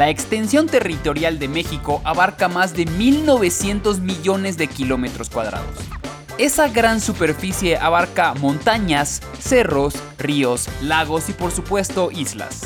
La 0.00 0.08
extensión 0.08 0.66
territorial 0.66 1.38
de 1.38 1.46
México 1.46 2.00
abarca 2.04 2.48
más 2.48 2.72
de 2.72 2.86
1.900 2.86 4.00
millones 4.00 4.56
de 4.56 4.66
kilómetros 4.66 5.28
cuadrados. 5.28 5.76
Esa 6.38 6.68
gran 6.68 7.02
superficie 7.02 7.76
abarca 7.76 8.32
montañas, 8.32 9.20
cerros, 9.38 9.92
ríos, 10.16 10.70
lagos 10.80 11.28
y 11.28 11.34
por 11.34 11.52
supuesto 11.52 12.10
islas. 12.12 12.62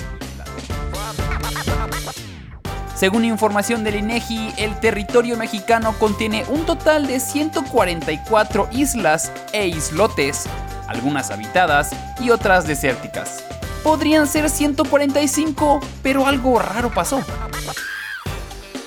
Según 2.94 3.24
información 3.24 3.82
del 3.82 3.96
INEGI, 3.96 4.52
el 4.56 4.78
territorio 4.78 5.36
mexicano 5.36 5.92
contiene 5.98 6.44
un 6.48 6.64
total 6.64 7.08
de 7.08 7.18
144 7.18 8.68
islas 8.70 9.32
e 9.52 9.66
islotes, 9.66 10.44
algunas 10.86 11.32
habitadas 11.32 11.90
y 12.20 12.30
otras 12.30 12.68
desérticas. 12.68 13.42
Podrían 13.84 14.26
ser 14.26 14.48
145, 14.48 15.78
pero 16.02 16.26
algo 16.26 16.58
raro 16.58 16.90
pasó. 16.90 17.22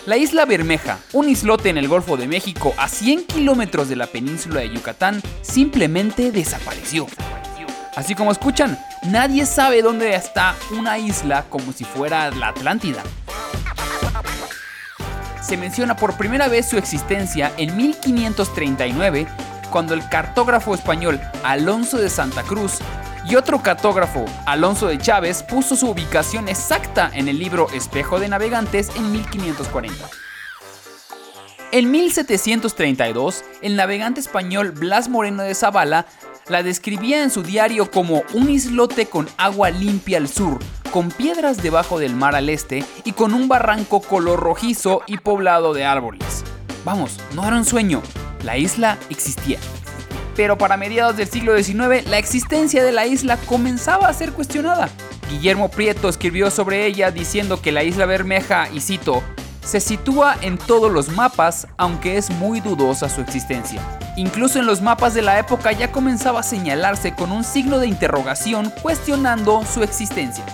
La 0.08 0.18
isla 0.18 0.46
Bermeja, 0.46 0.98
un 1.14 1.30
islote 1.30 1.70
en 1.70 1.78
el 1.78 1.88
Golfo 1.88 2.18
de 2.18 2.28
México 2.28 2.74
a 2.78 2.88
100 2.88 3.28
kilómetros 3.28 3.90
de 3.90 3.96
la 3.96 4.08
península 4.08 4.62
de 4.62 4.72
Yucatán, 4.72 5.22
simplemente 5.44 6.32
desapareció. 6.32 7.06
Así 7.96 8.16
como 8.16 8.32
escuchan, 8.32 8.80
nadie 9.04 9.46
sabe 9.46 9.84
dónde 9.84 10.16
está 10.16 10.56
una 10.72 10.98
isla 10.98 11.46
como 11.48 11.74
si 11.74 11.84
fuera 11.84 12.32
la 12.32 12.48
Atlántida. 12.48 13.04
Se 15.42 15.58
menciona 15.58 15.96
por 15.96 16.18
primera 16.18 16.48
vez 16.48 16.68
su 16.68 16.78
existencia 16.78 17.52
en 17.58 17.78
1539, 17.78 19.28
cuando 19.70 19.94
el 19.94 20.10
cartógrafo 20.10 20.74
español 20.74 21.22
Alonso 21.44 21.98
de 21.98 22.10
Santa 22.10 22.42
Cruz 22.42 22.80
y 23.30 23.36
otro 23.36 23.62
cartógrafo, 23.62 24.26
Alonso 24.46 24.88
de 24.88 24.98
Chávez, 24.98 25.44
puso 25.44 25.76
su 25.76 25.90
ubicación 25.90 26.48
exacta 26.48 27.12
en 27.14 27.28
el 27.28 27.40
libro 27.40 27.68
Espejo 27.74 28.20
de 28.20 28.30
Navegantes 28.30 28.90
en 28.96 29.12
1540. 29.12 30.10
En 31.74 31.92
1732, 31.92 33.44
el 33.62 33.76
navegante 33.76 34.22
español 34.22 34.72
Blas 34.72 35.10
Moreno 35.10 35.44
de 35.44 35.54
Zavala 35.54 36.06
la 36.48 36.64
describía 36.64 37.22
en 37.24 37.30
su 37.30 37.44
diario 37.44 37.92
como 37.92 38.24
un 38.34 38.50
islote 38.50 39.08
con 39.08 39.28
agua 39.38 39.70
limpia 39.70 40.18
al 40.18 40.30
sur, 40.30 40.60
con 40.92 41.12
piedras 41.12 41.62
debajo 41.62 42.00
del 42.00 42.16
mar 42.16 42.36
al 42.36 42.48
este 42.48 42.86
y 43.04 43.12
con 43.12 43.34
un 43.34 43.50
barranco 43.50 44.00
color 44.00 44.40
rojizo 44.40 45.02
y 45.08 45.18
poblado 45.18 45.74
de 45.74 45.84
árboles. 45.84 46.46
Vamos, 46.86 47.20
no 47.36 47.46
era 47.46 47.58
un 47.58 47.66
sueño, 47.66 48.02
la 48.46 48.58
isla 48.58 48.98
existía 49.10 49.60
pero 50.38 50.58
para 50.58 50.78
mediados 50.78 51.18
del 51.18 51.28
siglo 51.28 51.58
XIX 51.58 52.08
la 52.08 52.20
existencia 52.20 52.84
de 52.84 52.92
la 52.94 53.08
isla 53.08 53.38
comenzaba 53.48 54.08
a 54.08 54.14
ser 54.14 54.32
cuestionada. 54.32 54.88
Guillermo 55.30 55.70
Prieto 55.70 56.08
escribió 56.08 56.52
sobre 56.52 56.86
ella 56.86 57.12
diciendo 57.12 57.60
que 57.62 57.74
la 57.74 57.84
isla 57.84 58.06
Bermeja, 58.06 58.70
y 58.72 58.80
cito, 58.80 59.24
se 59.66 59.82
sitúa 59.82 60.38
en 60.42 60.58
todos 60.58 60.90
los 60.92 61.10
mapas, 61.10 61.68
aunque 61.76 62.18
es 62.18 62.30
muy 62.30 62.62
dudosa 62.62 63.10
su 63.10 63.20
existencia. 63.20 63.82
Incluso 64.16 64.60
en 64.60 64.68
los 64.68 64.82
mapas 64.82 65.14
de 65.14 65.24
la 65.24 65.40
época 65.40 65.74
ya 65.74 65.92
comenzaba 65.92 66.40
a 66.40 66.44
señalarse 66.44 67.14
con 67.14 67.32
un 67.32 67.44
signo 67.44 67.80
de 67.80 67.88
interrogación 67.88 68.72
cuestionando 68.82 69.66
su 69.66 69.84
existencia. 69.84 70.46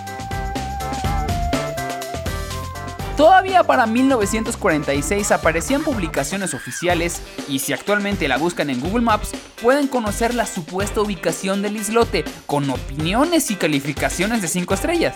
Todavía 3.16 3.62
para 3.62 3.86
1946 3.86 5.30
aparecían 5.30 5.84
publicaciones 5.84 6.52
oficiales 6.52 7.22
y 7.48 7.60
si 7.60 7.72
actualmente 7.72 8.26
la 8.26 8.38
buscan 8.38 8.70
en 8.70 8.80
Google 8.80 9.02
Maps 9.02 9.30
pueden 9.62 9.86
conocer 9.86 10.34
la 10.34 10.46
supuesta 10.46 11.00
ubicación 11.00 11.62
del 11.62 11.76
islote 11.76 12.24
con 12.46 12.68
opiniones 12.70 13.52
y 13.52 13.54
calificaciones 13.54 14.42
de 14.42 14.48
5 14.48 14.74
estrellas. 14.74 15.14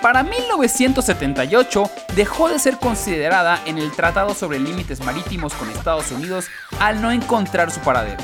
Para 0.00 0.22
1978 0.22 1.90
dejó 2.14 2.48
de 2.48 2.58
ser 2.58 2.78
considerada 2.78 3.60
en 3.66 3.76
el 3.76 3.92
Tratado 3.92 4.34
sobre 4.34 4.58
Límites 4.58 5.00
Marítimos 5.00 5.52
con 5.54 5.68
Estados 5.68 6.10
Unidos 6.12 6.46
al 6.80 7.02
no 7.02 7.10
encontrar 7.10 7.70
su 7.70 7.80
paradero. 7.80 8.22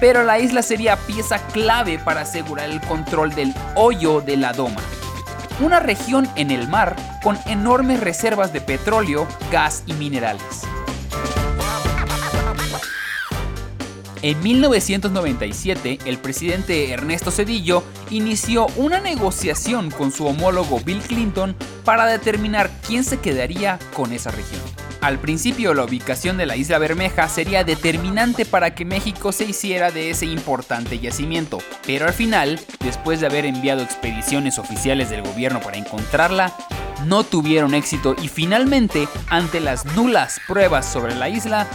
Pero 0.00 0.24
la 0.24 0.40
isla 0.40 0.62
sería 0.62 0.96
pieza 0.96 1.38
clave 1.38 2.00
para 2.00 2.22
asegurar 2.22 2.68
el 2.68 2.80
control 2.80 3.32
del 3.34 3.54
hoyo 3.76 4.20
de 4.20 4.36
la 4.36 4.52
Doma, 4.52 4.80
una 5.60 5.80
región 5.80 6.28
en 6.36 6.50
el 6.50 6.68
mar 6.68 6.96
con 7.22 7.38
enormes 7.46 8.00
reservas 8.00 8.52
de 8.52 8.60
petróleo, 8.60 9.26
gas 9.50 9.82
y 9.86 9.92
minerales. 9.94 10.62
En 14.22 14.42
1997, 14.42 15.98
el 16.06 16.16
presidente 16.16 16.90
Ernesto 16.90 17.30
Cedillo 17.30 17.82
inició 18.08 18.68
una 18.76 18.98
negociación 18.98 19.90
con 19.90 20.12
su 20.12 20.26
homólogo 20.26 20.80
Bill 20.80 21.02
Clinton 21.02 21.54
para 21.84 22.06
determinar 22.06 22.70
quién 22.86 23.04
se 23.04 23.20
quedaría 23.20 23.78
con 23.92 24.14
esa 24.14 24.30
región. 24.30 24.83
Al 25.04 25.18
principio 25.18 25.74
la 25.74 25.84
ubicación 25.84 26.38
de 26.38 26.46
la 26.46 26.56
isla 26.56 26.78
Bermeja 26.78 27.28
sería 27.28 27.62
determinante 27.62 28.46
para 28.46 28.74
que 28.74 28.86
México 28.86 29.32
se 29.32 29.44
hiciera 29.44 29.90
de 29.90 30.08
ese 30.08 30.24
importante 30.24 30.98
yacimiento, 30.98 31.58
pero 31.86 32.06
al 32.06 32.14
final, 32.14 32.58
después 32.80 33.20
de 33.20 33.26
haber 33.26 33.44
enviado 33.44 33.82
expediciones 33.82 34.58
oficiales 34.58 35.10
del 35.10 35.20
gobierno 35.20 35.60
para 35.60 35.76
encontrarla, 35.76 36.54
no 37.04 37.22
tuvieron 37.22 37.74
éxito 37.74 38.16
y 38.22 38.28
finalmente, 38.28 39.06
ante 39.28 39.60
las 39.60 39.84
nulas 39.94 40.40
pruebas 40.48 40.90
sobre 40.90 41.14
la 41.14 41.28
isla, 41.28 41.66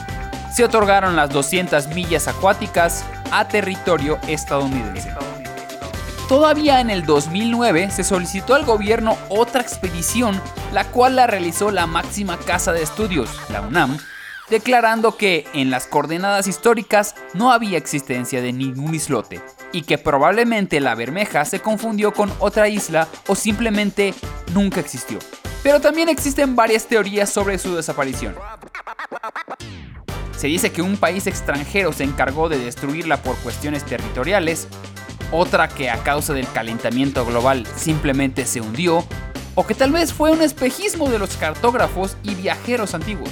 se 0.52 0.64
otorgaron 0.64 1.16
las 1.16 1.30
200 1.30 1.90
millas 1.90 2.28
acuáticas 2.28 3.06
a 3.32 3.48
territorio 3.48 4.18
estadounidense. 4.28 5.39
Todavía 6.30 6.80
en 6.80 6.92
el 6.92 7.08
2009 7.08 7.90
se 7.90 8.04
solicitó 8.04 8.54
al 8.54 8.64
gobierno 8.64 9.18
otra 9.30 9.64
expedición, 9.64 10.40
la 10.72 10.84
cual 10.92 11.16
la 11.16 11.26
realizó 11.26 11.72
la 11.72 11.88
máxima 11.88 12.38
casa 12.38 12.72
de 12.72 12.84
estudios, 12.84 13.32
la 13.50 13.62
UNAM, 13.62 13.98
declarando 14.48 15.18
que 15.18 15.48
en 15.56 15.72
las 15.72 15.88
coordenadas 15.88 16.46
históricas 16.46 17.16
no 17.34 17.52
había 17.52 17.80
existencia 17.80 18.44
de 18.44 18.54
ningún 18.54 18.94
islote 18.94 19.42
y 19.72 19.82
que 19.82 19.98
probablemente 19.98 20.80
la 20.80 20.94
Bermeja 20.94 21.46
se 21.46 21.62
confundió 21.62 22.14
con 22.14 22.32
otra 22.38 22.68
isla 22.68 23.08
o 23.26 23.34
simplemente 23.34 24.14
nunca 24.54 24.82
existió. 24.82 25.18
Pero 25.64 25.82
también 25.82 26.10
existen 26.10 26.56
varias 26.56 26.86
teorías 26.86 27.32
sobre 27.32 27.58
su 27.58 27.76
desaparición. 27.76 28.36
Se 30.38 30.46
dice 30.46 30.72
que 30.72 30.84
un 30.84 30.96
país 30.96 31.26
extranjero 31.26 31.92
se 31.92 32.04
encargó 32.04 32.50
de 32.50 32.60
destruirla 32.60 33.18
por 33.24 33.36
cuestiones 33.38 33.84
territoriales, 33.84 34.68
otra 35.32 35.68
que 35.68 35.90
a 35.90 35.98
causa 36.04 36.34
del 36.34 36.50
calentamiento 36.52 37.26
global 37.26 37.66
simplemente 37.76 38.46
se 38.46 38.62
hundió, 38.62 39.04
o 39.56 39.66
que 39.66 39.76
tal 39.76 39.92
vez 39.92 40.14
fue 40.14 40.32
un 40.32 40.42
espejismo 40.42 41.10
de 41.10 41.20
los 41.20 41.36
cartógrafos 41.38 42.18
y 42.24 42.36
viajeros 42.36 42.94
antiguos. 42.94 43.32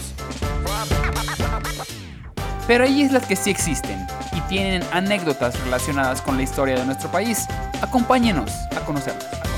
Pero 2.68 2.84
hay 2.84 3.02
islas 3.02 3.26
que 3.26 3.36
sí 3.36 3.50
existen 3.50 4.06
y 4.34 4.42
tienen 4.42 4.84
anécdotas 4.92 5.58
relacionadas 5.62 6.22
con 6.22 6.36
la 6.36 6.44
historia 6.44 6.76
de 6.76 6.86
nuestro 6.86 7.10
país. 7.10 7.48
Acompáñenos 7.82 8.52
a 8.76 8.82
conocerlas. 8.82 9.57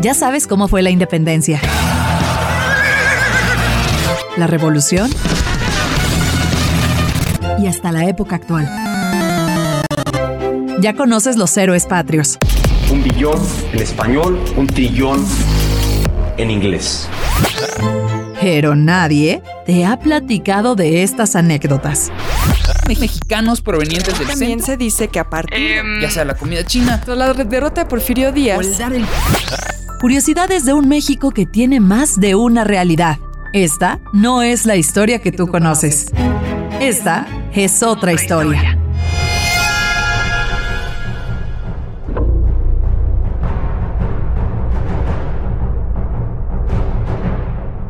Ya 0.00 0.14
sabes 0.14 0.46
cómo 0.46 0.68
fue 0.68 0.82
la 0.82 0.90
independencia. 0.90 1.60
La 4.36 4.46
revolución. 4.46 5.10
Y 7.58 7.66
hasta 7.66 7.90
la 7.90 8.04
época 8.04 8.36
actual. 8.36 8.68
Ya 10.80 10.94
conoces 10.94 11.36
los 11.36 11.56
héroes 11.56 11.86
patrios. 11.86 12.38
Un 12.92 13.02
billón 13.02 13.42
en 13.72 13.80
español, 13.80 14.40
un 14.56 14.68
trillón 14.68 15.26
en 16.36 16.52
inglés. 16.52 17.08
Pero 18.40 18.76
nadie 18.76 19.42
te 19.66 19.84
ha 19.84 19.98
platicado 19.98 20.76
de 20.76 21.02
estas 21.02 21.34
anécdotas. 21.34 22.12
Mexicanos 22.86 23.60
provenientes 23.60 24.16
del 24.16 24.28
También 24.28 24.60
centro, 24.60 24.66
se 24.66 24.76
dice 24.76 25.08
que 25.08 25.18
a 25.18 25.28
partir 25.28 25.82
ya 26.00 26.08
sea 26.08 26.24
la 26.24 26.34
comida 26.34 26.64
china 26.64 27.02
la 27.06 27.34
derrota 27.34 27.82
de 27.82 27.86
Porfirio 27.88 28.30
Díaz, 28.30 28.58
o 28.58 28.60
el 28.60 28.78
dar 28.78 28.92
el 28.92 29.04
Curiosidades 30.00 30.64
de 30.64 30.74
un 30.74 30.86
México 30.88 31.32
que 31.32 31.44
tiene 31.44 31.80
más 31.80 32.20
de 32.20 32.36
una 32.36 32.62
realidad. 32.62 33.18
Esta 33.52 33.98
no 34.12 34.42
es 34.42 34.64
la 34.64 34.76
historia 34.76 35.20
que 35.20 35.32
tú 35.32 35.48
conoces. 35.48 36.12
Esta 36.80 37.26
es 37.52 37.82
otra 37.82 38.12
historia. 38.12 38.78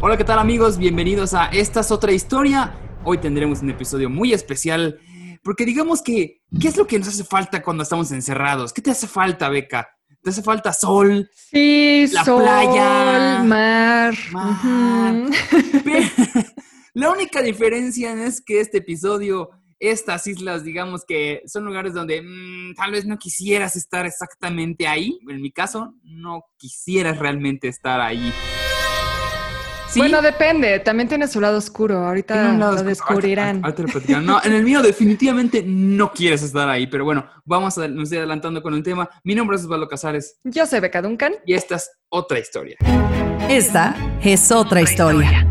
Hola, 0.01 0.17
¿qué 0.17 0.25
tal 0.25 0.39
amigos? 0.39 0.79
Bienvenidos 0.79 1.35
a 1.35 1.49
Esta 1.49 1.81
es 1.81 1.91
otra 1.91 2.13
historia. 2.13 2.73
Hoy 3.05 3.19
tendremos 3.19 3.61
un 3.61 3.69
episodio 3.69 4.09
muy 4.09 4.33
especial 4.33 4.99
porque 5.45 5.67
digamos 5.67 6.01
que, 6.01 6.41
¿qué 6.59 6.69
es 6.69 6.79
lo 6.79 6.87
que 6.87 6.99
nos 6.99 7.09
hace 7.09 7.25
falta 7.25 7.63
cuando 7.63 7.83
estamos 7.83 8.11
encerrados? 8.13 8.73
¿Qué 8.73 8.81
te 8.81 8.93
hace 8.93 9.07
falta, 9.07 9.51
Beca? 9.51 9.98
¿Te 10.29 10.33
hace 10.33 10.43
falta 10.43 10.75
sol? 10.75 11.31
sí, 11.35 12.07
La 12.13 12.23
sol, 12.23 12.43
playa, 12.43 13.43
mar, 13.45 14.15
mar. 14.31 15.15
La 16.93 17.11
única 17.11 17.41
diferencia 17.41 18.13
es 18.27 18.43
que 18.43 18.61
este 18.61 18.77
episodio 18.77 19.49
estas 19.79 20.27
islas, 20.27 20.65
digamos 20.65 21.07
que 21.07 21.41
son 21.47 21.65
lugares 21.65 21.95
donde 21.95 22.21
mm, 22.21 22.75
tal 22.75 22.91
vez 22.91 23.07
no 23.07 23.17
quisieras 23.17 23.75
estar 23.75 24.05
exactamente 24.05 24.87
ahí. 24.87 25.19
En 25.31 25.41
mi 25.41 25.51
caso, 25.51 25.95
no 26.03 26.45
quisieras 26.59 27.19
realmente 27.19 27.69
estar 27.69 27.99
ahí. 27.99 28.31
¿Sí? 29.89 30.01
Bueno, 30.01 30.21
depende. 30.21 30.81
También 30.81 31.09
tiene 31.09 31.27
su 31.27 31.41
lado 31.41 31.57
oscuro. 31.57 32.07
Ahorita 32.07 32.53
lo 32.53 32.75
descubrirán. 32.83 33.63
no, 34.23 34.41
en 34.45 34.53
el 34.53 34.63
mío 34.63 34.83
definitivamente 34.83 35.63
no 35.67 36.13
quieres 36.13 36.43
estar 36.43 36.69
ahí. 36.69 36.87
Pero 36.87 37.05
bueno, 37.05 37.27
vamos 37.47 37.79
a 37.79 37.89
nos 37.89 38.05
estoy 38.05 38.19
adelantando 38.19 38.63
con 38.63 38.75
el 38.75 38.83
tema. 38.83 39.09
Mi 39.25 39.35
nombre 39.35 39.57
es 39.57 39.65
Osvaldo 39.65 39.89
Casares. 39.89 40.39
Yo 40.45 40.67
soy 40.67 40.81
Beca 40.81 41.01
Duncan. 41.01 41.37
Y 41.47 41.55
esta 41.55 41.77
es 41.77 41.91
otra 42.11 42.39
historia. 42.39 42.77
Esta 43.49 43.97
es 44.23 44.53
otra 44.53 44.83
historia. 44.83 45.47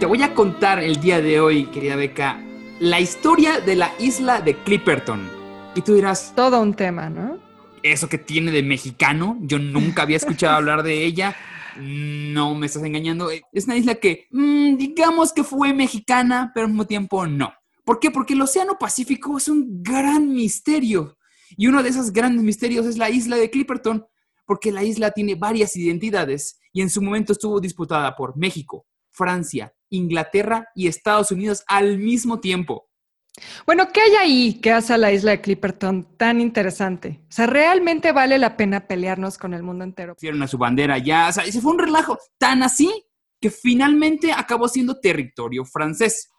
Te 0.00 0.06
voy 0.06 0.22
a 0.22 0.34
contar 0.34 0.80
el 0.80 1.00
día 1.00 1.20
de 1.20 1.40
hoy, 1.40 1.66
querida 1.66 1.94
Beca, 1.94 2.40
la 2.80 2.98
historia 2.98 3.60
de 3.60 3.76
la 3.76 3.92
isla 4.00 4.40
de 4.40 4.56
Clipperton. 4.56 5.28
Y 5.76 5.82
tú 5.82 5.94
dirás... 5.94 6.32
Todo 6.34 6.60
un 6.60 6.74
tema, 6.74 7.10
¿no? 7.10 7.38
Eso 7.82 8.08
que 8.08 8.18
tiene 8.18 8.50
de 8.50 8.62
mexicano, 8.62 9.38
yo 9.42 9.58
nunca 9.58 10.02
había 10.02 10.18
escuchado 10.18 10.56
hablar 10.56 10.82
de 10.82 11.04
ella. 11.04 11.36
No 11.78 12.54
me 12.54 12.66
estás 12.66 12.82
engañando. 12.82 13.30
Es 13.52 13.64
una 13.64 13.76
isla 13.76 13.94
que, 13.94 14.26
mm, 14.30 14.76
digamos 14.76 15.32
que 15.32 15.44
fue 15.44 15.72
mexicana, 15.72 16.50
pero 16.54 16.66
al 16.66 16.72
mismo 16.72 16.86
tiempo 16.86 17.26
no. 17.26 17.52
¿Por 17.84 17.98
qué? 17.98 18.10
Porque 18.10 18.34
el 18.34 18.42
Océano 18.42 18.76
Pacífico 18.78 19.38
es 19.38 19.48
un 19.48 19.82
gran 19.82 20.32
misterio. 20.32 21.16
Y 21.56 21.66
uno 21.68 21.82
de 21.82 21.88
esos 21.88 22.12
grandes 22.12 22.44
misterios 22.44 22.86
es 22.86 22.98
la 22.98 23.10
isla 23.10 23.36
de 23.36 23.50
Clipperton, 23.50 24.06
porque 24.46 24.72
la 24.72 24.84
isla 24.84 25.10
tiene 25.10 25.34
varias 25.34 25.76
identidades 25.76 26.58
y 26.72 26.82
en 26.82 26.90
su 26.90 27.02
momento 27.02 27.32
estuvo 27.32 27.60
disputada 27.60 28.14
por 28.14 28.36
México, 28.36 28.86
Francia, 29.10 29.72
Inglaterra 29.88 30.68
y 30.74 30.86
Estados 30.86 31.30
Unidos 31.30 31.64
al 31.66 31.98
mismo 31.98 32.40
tiempo. 32.40 32.89
Bueno, 33.66 33.88
¿qué 33.92 34.00
hay 34.00 34.14
ahí 34.16 34.54
que 34.60 34.72
hace 34.72 34.94
a 34.94 34.98
la 34.98 35.12
isla 35.12 35.32
de 35.32 35.40
Clipperton 35.40 36.16
tan 36.16 36.40
interesante? 36.40 37.20
O 37.22 37.32
sea, 37.32 37.46
¿realmente 37.46 38.12
vale 38.12 38.38
la 38.38 38.56
pena 38.56 38.86
pelearnos 38.86 39.38
con 39.38 39.54
el 39.54 39.62
mundo 39.62 39.84
entero? 39.84 40.14
Hicieron 40.16 40.42
a 40.42 40.48
su 40.48 40.58
bandera 40.58 40.98
ya, 40.98 41.28
o 41.28 41.32
sea, 41.32 41.44
ese 41.44 41.60
fue 41.60 41.72
un 41.72 41.78
relajo 41.78 42.18
tan 42.38 42.62
así 42.62 42.90
que 43.40 43.50
finalmente 43.50 44.32
acabó 44.32 44.68
siendo 44.68 45.00
territorio 45.00 45.64
francés. 45.64 46.30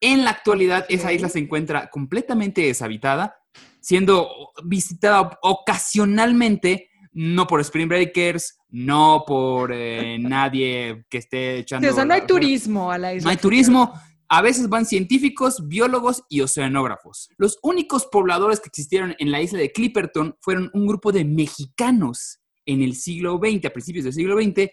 En 0.00 0.24
la 0.24 0.30
actualidad, 0.30 0.86
esa 0.88 1.12
isla 1.12 1.28
se 1.28 1.38
encuentra 1.38 1.88
completamente 1.88 2.62
deshabitada, 2.62 3.36
siendo 3.80 4.28
visitada 4.64 5.38
ocasionalmente, 5.42 6.90
no 7.12 7.46
por 7.46 7.60
Spring 7.60 7.88
Breakers, 7.88 8.58
no 8.68 9.24
por 9.26 9.72
eh, 9.72 10.18
nadie 10.20 11.04
que 11.08 11.18
esté 11.18 11.58
echando... 11.58 11.88
o 11.88 11.92
sea, 11.92 12.04
no 12.04 12.14
hay 12.14 12.26
turismo 12.26 12.92
a 12.92 12.98
la 12.98 13.14
isla. 13.14 13.24
No 13.24 13.30
hay 13.30 13.36
turismo. 13.36 13.94
A 14.28 14.42
veces 14.42 14.68
van 14.68 14.86
científicos, 14.86 15.68
biólogos 15.68 16.22
y 16.28 16.40
oceanógrafos. 16.40 17.28
Los 17.36 17.58
únicos 17.62 18.06
pobladores 18.06 18.60
que 18.60 18.68
existieron 18.68 19.14
en 19.18 19.30
la 19.30 19.42
isla 19.42 19.58
de 19.58 19.72
Clipperton 19.72 20.36
fueron 20.40 20.70
un 20.72 20.86
grupo 20.86 21.12
de 21.12 21.24
mexicanos 21.24 22.40
en 22.66 22.82
el 22.82 22.94
siglo 22.94 23.38
XX, 23.38 23.66
a 23.66 23.70
principios 23.70 24.04
del 24.04 24.14
siglo 24.14 24.40
XX. 24.40 24.70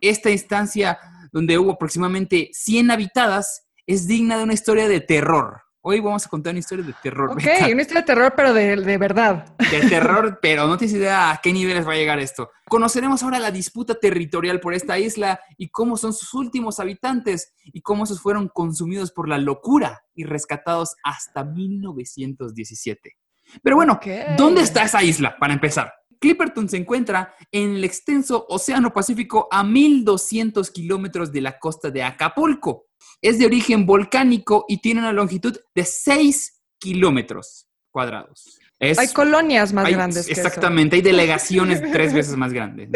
Esta 0.00 0.30
instancia, 0.30 0.98
donde 1.32 1.58
hubo 1.58 1.72
aproximadamente 1.72 2.50
100 2.52 2.90
habitadas, 2.90 3.66
es 3.86 4.06
digna 4.06 4.38
de 4.38 4.44
una 4.44 4.54
historia 4.54 4.88
de 4.88 5.00
terror. 5.00 5.62
Hoy 5.84 5.98
vamos 5.98 6.24
a 6.24 6.28
contar 6.28 6.52
una 6.52 6.60
historia 6.60 6.84
de 6.84 6.94
terror. 7.02 7.32
Ok, 7.32 7.42
una 7.72 7.82
historia 7.82 8.02
de 8.02 8.06
terror, 8.06 8.32
pero 8.36 8.54
de, 8.54 8.76
de, 8.76 8.98
verdad. 8.98 9.56
De 9.58 9.80
terror, 9.88 10.38
pero 10.40 10.68
no 10.68 10.78
tienes 10.78 10.94
idea 10.94 11.32
a 11.32 11.40
qué 11.42 11.52
niveles 11.52 11.84
va 11.84 11.94
a 11.94 11.96
llegar 11.96 12.20
esto. 12.20 12.50
Conoceremos 12.68 13.24
ahora 13.24 13.40
la 13.40 13.50
disputa 13.50 13.96
territorial 13.96 14.60
por 14.60 14.74
esta 14.74 14.96
isla 15.00 15.40
y 15.58 15.70
cómo 15.70 15.96
son 15.96 16.12
sus 16.12 16.34
últimos 16.34 16.78
habitantes 16.78 17.52
y 17.64 17.82
cómo 17.82 18.04
esos 18.04 18.20
fueron 18.20 18.46
consumidos 18.48 19.10
por 19.10 19.28
la 19.28 19.38
locura 19.38 20.04
y 20.14 20.22
rescatados 20.22 20.94
hasta 21.02 21.42
1917. 21.42 23.16
Pero 23.60 23.74
bueno, 23.74 23.98
¿dónde 24.38 24.62
está 24.62 24.84
esa 24.84 25.02
isla, 25.02 25.36
para 25.36 25.52
empezar? 25.52 25.92
Clipperton 26.22 26.68
se 26.68 26.76
encuentra 26.76 27.34
en 27.50 27.74
el 27.74 27.84
extenso 27.84 28.46
Océano 28.48 28.92
Pacífico 28.92 29.48
a 29.50 29.64
1200 29.64 30.70
kilómetros 30.70 31.32
de 31.32 31.40
la 31.40 31.58
costa 31.58 31.90
de 31.90 32.04
Acapulco. 32.04 32.86
Es 33.20 33.40
de 33.40 33.46
origen 33.46 33.84
volcánico 33.84 34.64
y 34.68 34.80
tiene 34.80 35.00
una 35.00 35.12
longitud 35.12 35.58
de 35.74 35.84
6 35.84 36.62
kilómetros 36.78 37.66
cuadrados. 37.90 38.60
hay 38.78 39.08
colonias 39.12 39.72
más 39.72 39.90
grandes. 39.90 40.28
exactamente, 40.28 40.94
hay 40.94 41.02
delegaciones 41.02 41.82
tres 41.90 42.14
veces 42.14 42.36
más 42.36 42.52
grandes. 42.52 42.88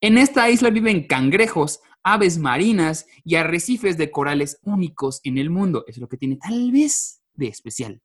en 0.00 0.16
esta 0.16 0.48
isla 0.48 0.70
viven 0.70 1.08
cangrejos, 1.08 1.80
aves 2.04 2.38
marinas 2.38 3.06
y 3.24 3.34
arrecifes 3.34 3.98
de 3.98 4.12
corales 4.12 4.60
únicos 4.62 5.20
en 5.24 5.38
el 5.38 5.50
mundo. 5.50 5.84
Es 5.88 5.98
lo 5.98 6.08
que 6.08 6.16
tiene 6.16 6.36
tal 6.36 6.70
vez 6.70 7.20
de 7.34 7.48
especial. 7.48 8.00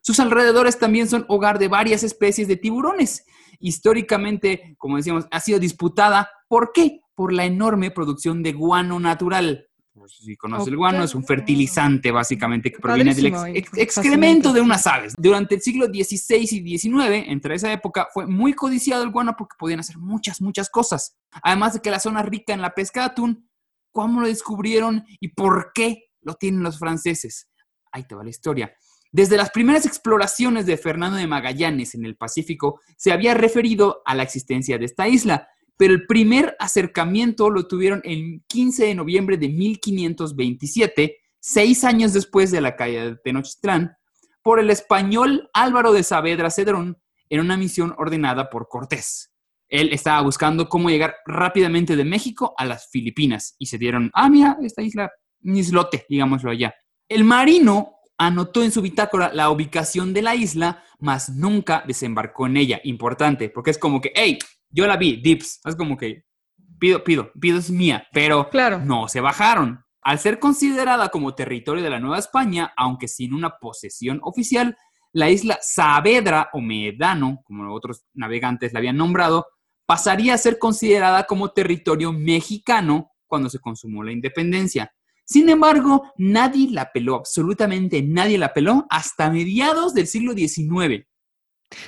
Sus 0.00 0.18
alrededores 0.18 0.78
también 0.78 1.08
son 1.10 1.26
hogar 1.28 1.58
de 1.58 1.68
varias 1.68 2.02
especies 2.02 2.48
de 2.48 2.56
tiburones 2.56 3.26
históricamente, 3.60 4.74
como 4.78 4.96
decíamos, 4.96 5.26
ha 5.30 5.40
sido 5.40 5.58
disputada. 5.58 6.30
¿Por 6.48 6.72
qué? 6.72 7.00
Por 7.14 7.32
la 7.32 7.44
enorme 7.44 7.90
producción 7.90 8.42
de 8.42 8.52
guano 8.52 8.98
natural. 8.98 9.70
Pues, 9.92 10.16
si 10.16 10.36
conoces 10.36 10.68
el 10.68 10.76
guano, 10.76 11.04
es 11.04 11.14
un 11.14 11.24
fertilizante 11.24 12.10
básicamente 12.10 12.72
que 12.72 12.78
proviene 12.78 13.14
del 13.14 13.34
excremento 13.76 14.52
de 14.52 14.60
unas 14.60 14.86
aves. 14.86 15.12
Durante 15.18 15.56
el 15.56 15.60
siglo 15.60 15.86
XVI 15.86 16.38
y 16.40 16.78
XIX, 16.78 17.28
entre 17.28 17.54
esa 17.56 17.70
época, 17.70 18.08
fue 18.12 18.26
muy 18.26 18.54
codiciado 18.54 19.02
el 19.02 19.10
guano 19.10 19.34
porque 19.36 19.56
podían 19.58 19.80
hacer 19.80 19.98
muchas, 19.98 20.40
muchas 20.40 20.70
cosas. 20.70 21.18
Además 21.42 21.74
de 21.74 21.80
que 21.80 21.90
la 21.90 22.00
zona 22.00 22.22
rica 22.22 22.54
en 22.54 22.62
la 22.62 22.74
pesca 22.74 23.00
de 23.00 23.06
atún, 23.06 23.50
¿cómo 23.92 24.22
lo 24.22 24.26
descubrieron 24.26 25.04
y 25.20 25.28
por 25.28 25.72
qué 25.74 26.04
lo 26.22 26.34
tienen 26.34 26.62
los 26.62 26.78
franceses? 26.78 27.50
Ahí 27.92 28.04
te 28.04 28.14
va 28.14 28.24
la 28.24 28.30
historia. 28.30 28.72
Desde 29.12 29.36
las 29.36 29.50
primeras 29.50 29.86
exploraciones 29.86 30.66
de 30.66 30.76
Fernando 30.76 31.16
de 31.16 31.26
Magallanes 31.26 31.94
en 31.94 32.04
el 32.04 32.16
Pacífico, 32.16 32.80
se 32.96 33.10
había 33.10 33.34
referido 33.34 34.02
a 34.04 34.14
la 34.14 34.22
existencia 34.22 34.78
de 34.78 34.84
esta 34.84 35.08
isla, 35.08 35.48
pero 35.76 35.94
el 35.94 36.06
primer 36.06 36.54
acercamiento 36.60 37.50
lo 37.50 37.66
tuvieron 37.66 38.02
el 38.04 38.42
15 38.46 38.84
de 38.86 38.94
noviembre 38.94 39.36
de 39.36 39.48
1527, 39.48 41.16
seis 41.40 41.84
años 41.84 42.12
después 42.12 42.50
de 42.50 42.60
la 42.60 42.76
caída 42.76 43.04
de 43.04 43.16
Tenochtitlán, 43.16 43.96
por 44.42 44.60
el 44.60 44.70
español 44.70 45.50
Álvaro 45.54 45.92
de 45.92 46.02
Saavedra 46.02 46.50
Cedrón 46.50 46.98
en 47.28 47.40
una 47.40 47.56
misión 47.56 47.94
ordenada 47.98 48.48
por 48.48 48.68
Cortés. 48.68 49.32
Él 49.68 49.92
estaba 49.92 50.20
buscando 50.22 50.68
cómo 50.68 50.90
llegar 50.90 51.16
rápidamente 51.26 51.96
de 51.96 52.04
México 52.04 52.54
a 52.56 52.64
las 52.64 52.88
Filipinas 52.90 53.54
y 53.58 53.66
se 53.66 53.78
dieron, 53.78 54.10
ah, 54.14 54.28
mira, 54.28 54.58
esta 54.62 54.82
isla, 54.82 55.10
un 55.44 55.56
islote, 55.56 56.06
digámoslo 56.08 56.50
allá. 56.50 56.74
El 57.08 57.24
marino 57.24 57.99
anotó 58.20 58.62
en 58.62 58.70
su 58.70 58.82
bitácora 58.82 59.32
la 59.32 59.48
ubicación 59.48 60.12
de 60.12 60.20
la 60.20 60.34
isla, 60.34 60.84
mas 60.98 61.30
nunca 61.30 61.82
desembarcó 61.86 62.46
en 62.46 62.58
ella. 62.58 62.78
Importante, 62.84 63.48
porque 63.48 63.70
es 63.70 63.78
como 63.78 64.02
que, 64.02 64.12
hey, 64.14 64.38
yo 64.68 64.86
la 64.86 64.98
vi, 64.98 65.16
dips. 65.16 65.60
Es 65.64 65.74
como 65.74 65.96
que, 65.96 66.26
pido, 66.78 67.02
pido, 67.02 67.32
pido 67.40 67.58
es 67.58 67.70
mía, 67.70 68.06
pero 68.12 68.50
claro. 68.50 68.78
no 68.78 69.08
se 69.08 69.22
bajaron. 69.22 69.82
Al 70.02 70.18
ser 70.18 70.38
considerada 70.38 71.08
como 71.08 71.34
territorio 71.34 71.82
de 71.82 71.88
la 71.88 71.98
Nueva 71.98 72.18
España, 72.18 72.74
aunque 72.76 73.08
sin 73.08 73.32
una 73.32 73.56
posesión 73.58 74.20
oficial, 74.22 74.76
la 75.12 75.30
isla 75.30 75.58
Saavedra 75.62 76.50
o 76.52 76.60
Medano, 76.60 77.40
como 77.44 77.74
otros 77.74 78.04
navegantes 78.12 78.74
la 78.74 78.80
habían 78.80 78.98
nombrado, 78.98 79.46
pasaría 79.86 80.34
a 80.34 80.38
ser 80.38 80.58
considerada 80.58 81.24
como 81.24 81.52
territorio 81.52 82.12
mexicano 82.12 83.12
cuando 83.26 83.48
se 83.48 83.60
consumó 83.60 84.04
la 84.04 84.12
independencia. 84.12 84.92
Sin 85.30 85.48
embargo, 85.48 86.12
nadie 86.16 86.68
la 86.72 86.90
peló, 86.90 87.14
absolutamente 87.14 88.02
nadie 88.02 88.36
la 88.36 88.52
peló 88.52 88.86
hasta 88.90 89.30
mediados 89.30 89.94
del 89.94 90.08
siglo 90.08 90.32
XIX. 90.32 91.06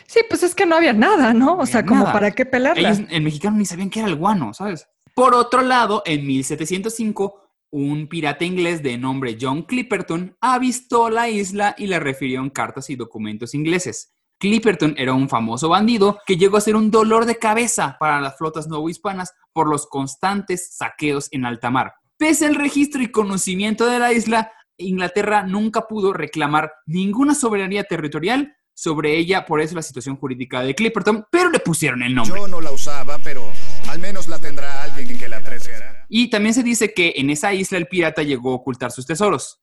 Sí, 0.06 0.20
pues 0.28 0.44
es 0.44 0.54
que 0.54 0.64
no 0.64 0.76
había 0.76 0.92
nada, 0.92 1.34
¿no? 1.34 1.58
O 1.58 1.66
sea, 1.66 1.84
como 1.84 2.04
para 2.04 2.30
qué 2.30 2.46
pelarla. 2.46 2.90
Ellos, 2.90 3.08
el 3.10 3.22
mexicano 3.22 3.56
ni 3.56 3.66
sabían 3.66 3.90
que 3.90 3.98
era 3.98 4.08
el 4.08 4.14
guano, 4.14 4.54
¿sabes? 4.54 4.86
Por 5.16 5.34
otro 5.34 5.62
lado, 5.62 6.04
en 6.06 6.24
1705, 6.24 7.42
un 7.72 8.06
pirata 8.06 8.44
inglés 8.44 8.80
de 8.80 8.96
nombre 8.96 9.36
John 9.40 9.62
Clipperton 9.62 10.36
avistó 10.40 11.10
la 11.10 11.28
isla 11.28 11.74
y 11.76 11.88
la 11.88 11.98
refirió 11.98 12.40
en 12.40 12.50
cartas 12.50 12.90
y 12.90 12.96
documentos 12.96 13.54
ingleses. 13.54 14.14
Clipperton 14.38 14.94
era 14.96 15.14
un 15.14 15.28
famoso 15.28 15.68
bandido 15.68 16.20
que 16.26 16.36
llegó 16.36 16.58
a 16.58 16.60
ser 16.60 16.76
un 16.76 16.92
dolor 16.92 17.26
de 17.26 17.38
cabeza 17.38 17.96
para 17.98 18.20
las 18.20 18.38
flotas 18.38 18.68
novohispanas 18.68 19.32
por 19.52 19.68
los 19.68 19.88
constantes 19.88 20.76
saqueos 20.76 21.26
en 21.32 21.44
alta 21.44 21.70
mar. 21.70 21.94
Pese 22.22 22.46
al 22.46 22.54
registro 22.54 23.02
y 23.02 23.10
conocimiento 23.10 23.84
de 23.84 23.98
la 23.98 24.12
isla, 24.12 24.52
Inglaterra 24.78 25.42
nunca 25.42 25.88
pudo 25.88 26.12
reclamar 26.12 26.72
ninguna 26.86 27.34
soberanía 27.34 27.82
territorial 27.82 28.54
sobre 28.74 29.18
ella, 29.18 29.44
por 29.44 29.60
eso 29.60 29.74
la 29.74 29.82
situación 29.82 30.14
jurídica 30.14 30.62
de 30.62 30.76
Clipperton, 30.76 31.24
pero 31.32 31.50
le 31.50 31.58
pusieron 31.58 32.00
el 32.04 32.14
nombre. 32.14 32.40
Yo 32.40 32.46
no 32.46 32.60
la 32.60 32.70
usaba, 32.70 33.18
pero 33.24 33.42
al 33.88 33.98
menos 33.98 34.28
la 34.28 34.38
tendrá 34.38 34.84
alguien 34.84 35.18
que 35.18 35.28
la 35.28 35.38
apreciará. 35.38 36.06
Y 36.08 36.30
también 36.30 36.54
se 36.54 36.62
dice 36.62 36.94
que 36.94 37.14
en 37.16 37.28
esa 37.28 37.52
isla 37.54 37.76
el 37.76 37.88
pirata 37.88 38.22
llegó 38.22 38.52
a 38.52 38.54
ocultar 38.54 38.92
sus 38.92 39.04
tesoros. 39.04 39.60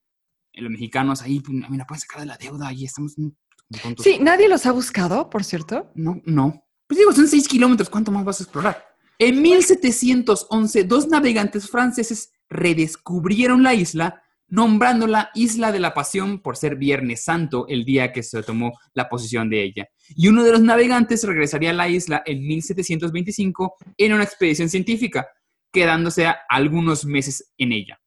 Los 0.51 0.69
mexicanos 0.69 1.21
ahí, 1.21 1.39
pues, 1.39 1.57
mira, 1.69 1.87
pueden 1.87 2.01
sacar 2.01 2.19
de 2.19 2.25
la 2.25 2.35
deuda, 2.35 2.73
y 2.73 2.83
estamos... 2.83 3.15
Sí, 4.03 4.17
nadie 4.19 4.49
los 4.49 4.65
ha 4.65 4.73
buscado, 4.73 5.29
por 5.29 5.45
cierto. 5.45 5.93
No, 5.95 6.21
no. 6.25 6.65
Pues 6.87 6.97
digo, 6.97 7.13
son 7.13 7.29
seis 7.29 7.47
kilómetros, 7.47 7.89
¿cuánto 7.89 8.11
más 8.11 8.25
vas 8.25 8.41
a 8.41 8.43
explorar? 8.43 8.85
En 9.17 9.41
1711, 9.41 10.83
dos 10.83 11.07
navegantes 11.07 11.69
franceses 11.69 12.33
redescubrieron 12.49 13.63
la 13.63 13.73
isla, 13.73 14.23
nombrándola 14.47 15.29
Isla 15.35 15.71
de 15.71 15.79
la 15.79 15.93
Pasión 15.93 16.41
por 16.41 16.57
ser 16.57 16.75
Viernes 16.75 17.23
Santo, 17.23 17.67
el 17.67 17.85
día 17.85 18.11
que 18.11 18.23
se 18.23 18.41
tomó 18.43 18.77
la 18.93 19.07
posición 19.07 19.49
de 19.49 19.63
ella. 19.63 19.89
Y 20.09 20.27
uno 20.27 20.43
de 20.43 20.51
los 20.51 20.61
navegantes 20.61 21.23
regresaría 21.23 21.69
a 21.69 21.73
la 21.73 21.87
isla 21.87 22.23
en 22.25 22.45
1725 22.45 23.75
en 23.97 24.13
una 24.13 24.23
expedición 24.23 24.69
científica, 24.69 25.27
quedándose 25.71 26.27
algunos 26.49 27.05
meses 27.05 27.53
en 27.57 27.71
ella. 27.71 27.99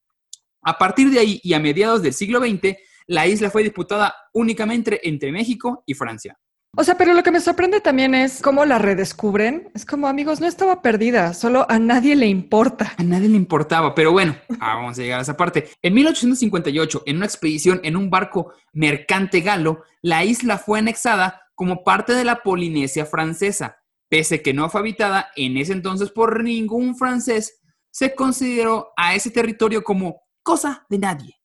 A 0.62 0.78
partir 0.78 1.10
de 1.10 1.20
ahí 1.20 1.40
y 1.42 1.54
a 1.54 1.60
mediados 1.60 2.02
del 2.02 2.12
siglo 2.12 2.40
XX, 2.40 2.76
la 3.06 3.26
isla 3.26 3.50
fue 3.50 3.62
disputada 3.62 4.14
únicamente 4.32 5.06
entre 5.08 5.32
México 5.32 5.82
y 5.86 5.94
Francia. 5.94 6.38
O 6.74 6.84
sea, 6.84 6.96
pero 6.96 7.12
lo 7.12 7.22
que 7.22 7.30
me 7.30 7.40
sorprende 7.40 7.82
también 7.82 8.14
es 8.14 8.40
cómo 8.40 8.64
la 8.64 8.78
redescubren. 8.78 9.70
Es 9.74 9.84
como, 9.84 10.08
amigos, 10.08 10.40
no 10.40 10.46
estaba 10.46 10.80
perdida, 10.80 11.34
solo 11.34 11.66
a 11.68 11.78
nadie 11.78 12.16
le 12.16 12.28
importa. 12.28 12.94
A 12.96 13.02
nadie 13.02 13.28
le 13.28 13.36
importaba, 13.36 13.94
pero 13.94 14.10
bueno, 14.10 14.34
ah, 14.58 14.76
vamos 14.76 14.98
a 14.98 15.02
llegar 15.02 15.18
a 15.18 15.22
esa 15.22 15.36
parte. 15.36 15.68
En 15.82 15.92
1858, 15.92 17.02
en 17.04 17.16
una 17.16 17.26
expedición 17.26 17.80
en 17.84 17.94
un 17.94 18.08
barco 18.08 18.54
mercante 18.72 19.42
galo, 19.42 19.82
la 20.00 20.24
isla 20.24 20.56
fue 20.56 20.78
anexada 20.78 21.42
como 21.54 21.84
parte 21.84 22.14
de 22.14 22.24
la 22.24 22.42
Polinesia 22.42 23.04
francesa. 23.04 23.76
Pese 24.08 24.40
que 24.40 24.54
no 24.54 24.70
fue 24.70 24.80
habitada 24.80 25.30
en 25.36 25.58
ese 25.58 25.74
entonces 25.74 26.10
por 26.10 26.42
ningún 26.42 26.96
francés, 26.96 27.60
se 27.90 28.14
consideró 28.14 28.92
a 28.96 29.14
ese 29.14 29.30
territorio 29.30 29.84
como 29.84 30.22
cosa 30.42 30.86
de 30.88 30.98
nadie. 30.98 31.42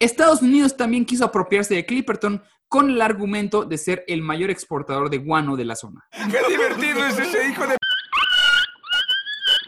Estados 0.00 0.42
Unidos 0.42 0.76
también 0.76 1.04
quiso 1.04 1.24
apropiarse 1.24 1.74
de 1.74 1.86
Clipperton 1.86 2.42
con 2.68 2.90
el 2.90 3.00
argumento 3.00 3.64
de 3.64 3.78
ser 3.78 4.04
el 4.06 4.22
mayor 4.22 4.50
exportador 4.50 5.10
de 5.10 5.18
guano 5.18 5.56
de 5.56 5.64
la 5.64 5.74
zona. 5.74 6.06
¡Qué 6.12 6.38
divertido 6.48 7.04
es 7.06 7.18
ese 7.18 7.48
hijo 7.48 7.66
de... 7.66 7.76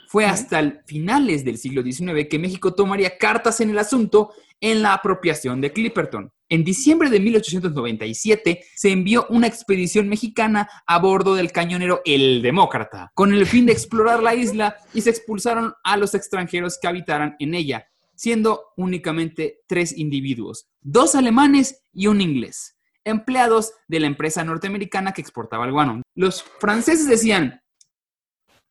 Fue 0.07 0.27
hasta 0.27 0.59
el 0.59 0.81
finales 0.87 1.45
del 1.45 1.57
siglo 1.57 1.83
XIX 1.83 2.27
que 2.29 2.39
México 2.39 2.75
tomaría 2.75 3.17
cartas 3.17 3.61
en 3.61 3.71
el 3.71 3.79
asunto 3.79 4.33
en 4.61 4.83
la 4.83 4.93
apropiación 4.93 5.61
de 5.61 5.73
Clipperton. 5.73 6.33
En 6.49 6.65
diciembre 6.65 7.11
de 7.11 7.21
1897 7.21 8.65
se 8.75 8.91
envió 8.91 9.27
una 9.31 9.47
expedición 9.47 10.09
mexicana 10.09 10.69
a 10.85 10.99
bordo 10.99 11.37
del 11.37 11.53
cañonero 11.53 12.03
El 12.05 12.43
Demócrata, 12.43 13.13
con 13.15 13.33
el 13.33 13.47
fin 13.47 13.67
de 13.67 13.73
explorar 13.73 14.21
la 14.21 14.35
isla 14.35 14.77
y 14.93 15.01
se 15.03 15.11
expulsaron 15.11 15.75
a 15.85 15.97
los 15.97 16.15
extranjeros 16.15 16.77
que 16.83 16.89
habitaran 16.89 17.37
en 17.39 17.55
ella, 17.55 17.87
siendo 18.17 18.73
únicamente 18.77 19.61
tres 19.69 19.97
individuos, 19.97 20.67
dos 20.81 21.15
alemanes 21.15 21.85
y 21.93 22.09
un 22.09 22.21
inglés, 22.21 22.80
empleados 23.05 23.73
de 23.89 24.01
la 24.01 24.07
empresa 24.07 24.45
norteamericana 24.45 25.13
que 25.13 25.21
exportaba 25.21 25.65
el 25.65 25.73
guano. 25.73 26.03
Los 26.15 26.43
franceses 26.43 27.09
decían, 27.09 27.61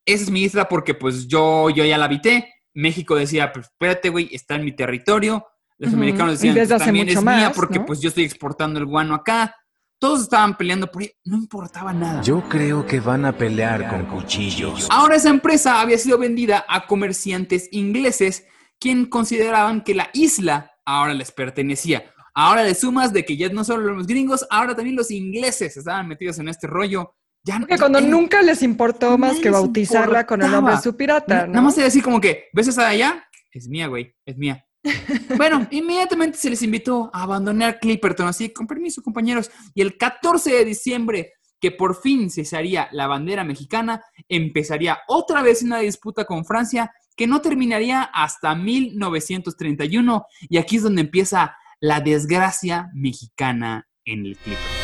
esa 0.05 0.23
es 0.23 0.31
mi 0.31 0.43
isla 0.43 0.67
porque 0.69 0.93
pues 0.93 1.27
yo, 1.27 1.69
yo 1.69 1.85
ya 1.85 1.97
la 1.97 2.05
habité. 2.05 2.53
México 2.73 3.15
decía, 3.15 3.51
pues 3.51 3.67
espérate, 3.67 4.09
güey, 4.09 4.29
está 4.31 4.55
en 4.55 4.65
mi 4.65 4.71
territorio. 4.71 5.45
Los 5.77 5.93
americanos 5.93 6.33
decían, 6.33 6.55
desde 6.55 6.73
"Pues, 6.73 6.81
hace 6.81 6.85
también 6.85 7.07
mucho 7.07 7.19
es 7.19 7.25
mía 7.25 7.51
porque 7.55 7.79
¿no? 7.79 7.85
pues 7.85 8.01
yo 8.01 8.09
estoy 8.09 8.25
exportando 8.25 8.79
el 8.79 8.85
guano 8.85 9.15
acá. 9.15 9.55
Todos 9.97 10.21
estaban 10.21 10.55
peleando 10.55 10.89
por 10.89 11.01
ahí, 11.01 11.11
no 11.25 11.37
importaba 11.37 11.91
nada. 11.93 12.21
Yo 12.21 12.41
creo 12.47 12.85
que 12.85 12.99
van 12.99 13.25
a 13.25 13.33
pelear 13.33 13.89
con 13.89 14.05
cuchillos. 14.05 14.87
Ahora 14.89 15.15
esa 15.15 15.29
empresa 15.29 15.81
había 15.81 15.97
sido 15.97 16.17
vendida 16.17 16.65
a 16.69 16.87
comerciantes 16.87 17.67
ingleses, 17.71 18.45
quien 18.79 19.05
consideraban 19.05 19.81
que 19.81 19.95
la 19.95 20.09
isla 20.13 20.71
ahora 20.85 21.13
les 21.13 21.31
pertenecía. 21.31 22.13
Ahora 22.41 22.63
le 22.63 22.73
sumas 22.73 23.11
de 23.11 23.25
que 23.25 23.35
ya 23.35 23.49
no 23.49 23.65
solo 23.65 23.93
los 23.93 24.07
gringos, 24.07 24.47
ahora 24.49 24.73
también 24.73 24.95
los 24.95 25.11
ingleses 25.11 25.75
estaban 25.75 26.07
metidos 26.07 26.39
en 26.39 26.47
este 26.47 26.67
rollo. 26.67 27.13
Ya, 27.43 27.59
Que 27.67 27.77
cuando 27.77 27.99
ya- 27.99 28.07
nunca 28.07 28.41
les 28.41 28.63
importó 28.63 29.17
más 29.17 29.39
que 29.39 29.49
bautizarla 29.49 30.25
con 30.25 30.41
el 30.41 30.49
nombre 30.49 30.75
de 30.75 30.81
su 30.81 30.95
pirata, 30.95 31.41
¿no? 31.41 31.47
Nada 31.47 31.61
más 31.63 31.77
era 31.77 31.87
decir 31.87 32.01
como 32.01 32.21
que, 32.21 32.45
¿ves 32.53 32.69
esa 32.69 32.83
de 32.83 32.87
allá? 32.87 33.25
Es 33.51 33.67
mía, 33.67 33.87
güey, 33.87 34.15
es 34.25 34.37
mía. 34.37 34.65
bueno, 35.35 35.67
inmediatamente 35.71 36.37
se 36.37 36.49
les 36.49 36.61
invitó 36.61 37.11
a 37.13 37.23
abandonar 37.23 37.77
Clipperton, 37.77 38.27
así, 38.27 38.53
con 38.53 38.67
permiso, 38.67 39.03
compañeros. 39.03 39.51
Y 39.75 39.81
el 39.81 39.97
14 39.97 40.49
de 40.53 40.63
diciembre, 40.63 41.33
que 41.59 41.71
por 41.71 42.01
fin 42.01 42.29
cesaría 42.29 42.87
la 42.93 43.07
bandera 43.07 43.43
mexicana, 43.43 44.01
empezaría 44.29 44.99
otra 45.09 45.41
vez 45.41 45.61
una 45.61 45.79
disputa 45.79 46.23
con 46.23 46.45
Francia 46.45 46.89
que 47.17 47.27
no 47.27 47.41
terminaría 47.41 48.03
hasta 48.03 48.55
1931. 48.55 50.25
Y 50.47 50.57
aquí 50.57 50.77
es 50.77 50.83
donde 50.83 51.01
empieza 51.01 51.53
la 51.81 52.01
desgracia 52.01 52.89
mexicana 52.93 53.87
en 54.03 54.25
el 54.25 54.37
Clipperton. 54.37 54.79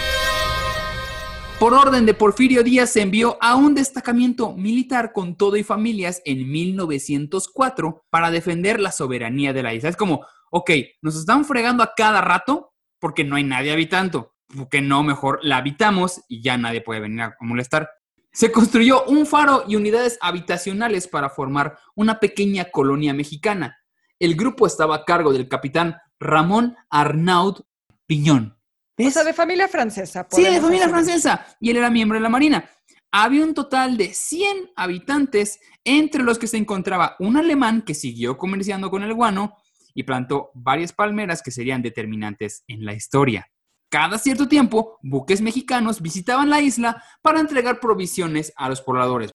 Por 1.60 1.74
orden 1.74 2.06
de 2.06 2.14
Porfirio 2.14 2.64
Díaz 2.64 2.92
se 2.92 3.02
envió 3.02 3.38
a 3.42 3.56
un 3.56 3.76
destacamiento 3.76 4.54
militar 4.54 5.14
con 5.14 5.36
todo 5.36 5.56
y 5.56 5.64
familias 5.64 6.22
en 6.26 6.50
1904 6.52 8.06
para 8.10 8.30
defender 8.30 8.80
la 8.80 8.92
soberanía 8.92 9.54
de 9.54 9.64
la 9.64 9.74
isla. 9.74 9.90
Es 9.90 9.96
como, 9.96 10.26
ok, 10.52 10.72
nos 11.02 11.16
están 11.16 11.46
fregando 11.46 11.82
a 11.82 11.94
cada 11.96 12.22
rato 12.22 12.74
porque 13.00 13.24
no 13.24 13.38
hay 13.38 13.44
nadie 13.44 13.72
habitando. 13.72 14.36
Porque 14.56 14.82
no, 14.82 15.02
mejor 15.02 15.40
la 15.44 15.58
habitamos 15.58 16.22
y 16.28 16.42
ya 16.42 16.58
nadie 16.58 16.82
puede 16.82 17.00
venir 17.00 17.22
a 17.22 17.36
molestar. 17.40 17.90
Se 18.32 18.52
construyó 18.52 19.06
un 19.06 19.26
faro 19.26 19.64
y 19.68 19.76
unidades 19.76 20.18
habitacionales 20.22 21.08
para 21.08 21.30
formar 21.30 21.78
una 21.96 22.20
pequeña 22.20 22.66
colonia 22.66 23.14
mexicana. 23.14 23.78
El 24.20 24.36
grupo 24.36 24.68
estaba 24.68 24.96
a 24.96 25.06
cargo 25.06 25.32
del 25.32 25.48
capitán 25.48 25.98
Ramón 26.26 26.76
Arnaud 26.90 27.62
Piñón. 28.06 28.58
O 28.98 29.04
¿Ves? 29.04 29.14
sea, 29.14 29.24
de 29.24 29.34
familia 29.34 29.68
francesa. 29.68 30.28
Sí, 30.32 30.44
de 30.44 30.62
familia 30.62 30.90
francesa. 30.90 31.46
Y 31.60 31.70
él 31.70 31.78
era 31.78 31.90
miembro 31.90 32.18
de 32.18 32.24
la 32.24 32.30
Marina. 32.30 32.70
Había 33.12 33.44
un 33.44 33.54
total 33.54 33.98
de 33.98 34.14
100 34.14 34.72
habitantes, 34.76 35.60
entre 35.84 36.24
los 36.24 36.38
que 36.38 36.48
se 36.48 36.58
encontraba 36.58 37.16
un 37.20 37.38
alemán 37.38 37.82
que 37.82 37.94
siguió 37.94 38.38
comerciando 38.38 38.90
con 38.90 39.04
el 39.04 39.14
guano 39.14 39.56
y 39.94 40.04
plantó 40.04 40.52
varias 40.54 40.92
palmeras 40.92 41.42
que 41.42 41.52
serían 41.52 41.82
determinantes 41.82 42.64
en 42.68 42.86
la 42.86 42.94
historia. 42.94 43.48
Cada 43.90 44.18
cierto 44.18 44.48
tiempo, 44.48 45.00
buques 45.02 45.42
mexicanos 45.42 46.02
visitaban 46.02 46.50
la 46.50 46.62
isla 46.62 47.02
para 47.22 47.40
entregar 47.40 47.80
provisiones 47.80 48.52
a 48.58 48.68
los 48.68 48.82
pobladores. 48.82 49.32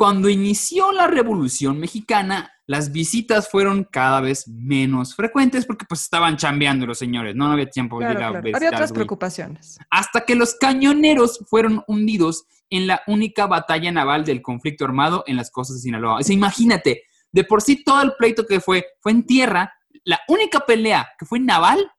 Cuando 0.00 0.30
inició 0.30 0.92
la 0.92 1.08
Revolución 1.08 1.78
Mexicana, 1.78 2.50
las 2.66 2.90
visitas 2.90 3.50
fueron 3.50 3.84
cada 3.84 4.22
vez 4.22 4.48
menos 4.48 5.14
frecuentes 5.14 5.66
porque 5.66 5.84
pues 5.86 6.00
estaban 6.00 6.38
chambeando 6.38 6.86
los 6.86 6.96
señores, 6.96 7.36
no, 7.36 7.48
No 7.48 7.52
había 7.52 7.68
tiempo 7.68 7.98
de 7.98 8.06
ir 8.06 8.12
a 8.12 8.16
claro. 8.16 8.38
Había 8.38 8.70
otras 8.70 8.94
preocupaciones. 8.94 9.78
hasta 9.90 10.22
que 10.22 10.36
los 10.36 10.54
cañoneros 10.54 11.44
fueron 11.50 11.84
hundidos 11.86 12.46
en 12.70 12.86
la 12.86 13.02
única 13.08 13.46
batalla 13.46 13.92
naval 13.92 14.24
del 14.24 14.40
conflicto 14.40 14.86
armado 14.86 15.22
en 15.26 15.36
las 15.36 15.50
costas 15.50 15.76
de 15.76 15.82
Sinaloa. 15.82 16.20
O 16.20 16.22
sea, 16.22 16.34
imagínate, 16.34 17.02
de 17.30 17.44
por 17.44 17.60
sí 17.60 17.84
todo 17.84 18.00
el 18.00 18.14
pleito 18.18 18.46
que 18.46 18.60
fue 18.60 18.86
fue 19.00 19.12
en 19.12 19.26
tierra, 19.26 19.74
la 20.04 20.20
única 20.28 20.60
pelea 20.60 21.10
que 21.18 21.26
fue 21.26 21.40
naval, 21.40 21.92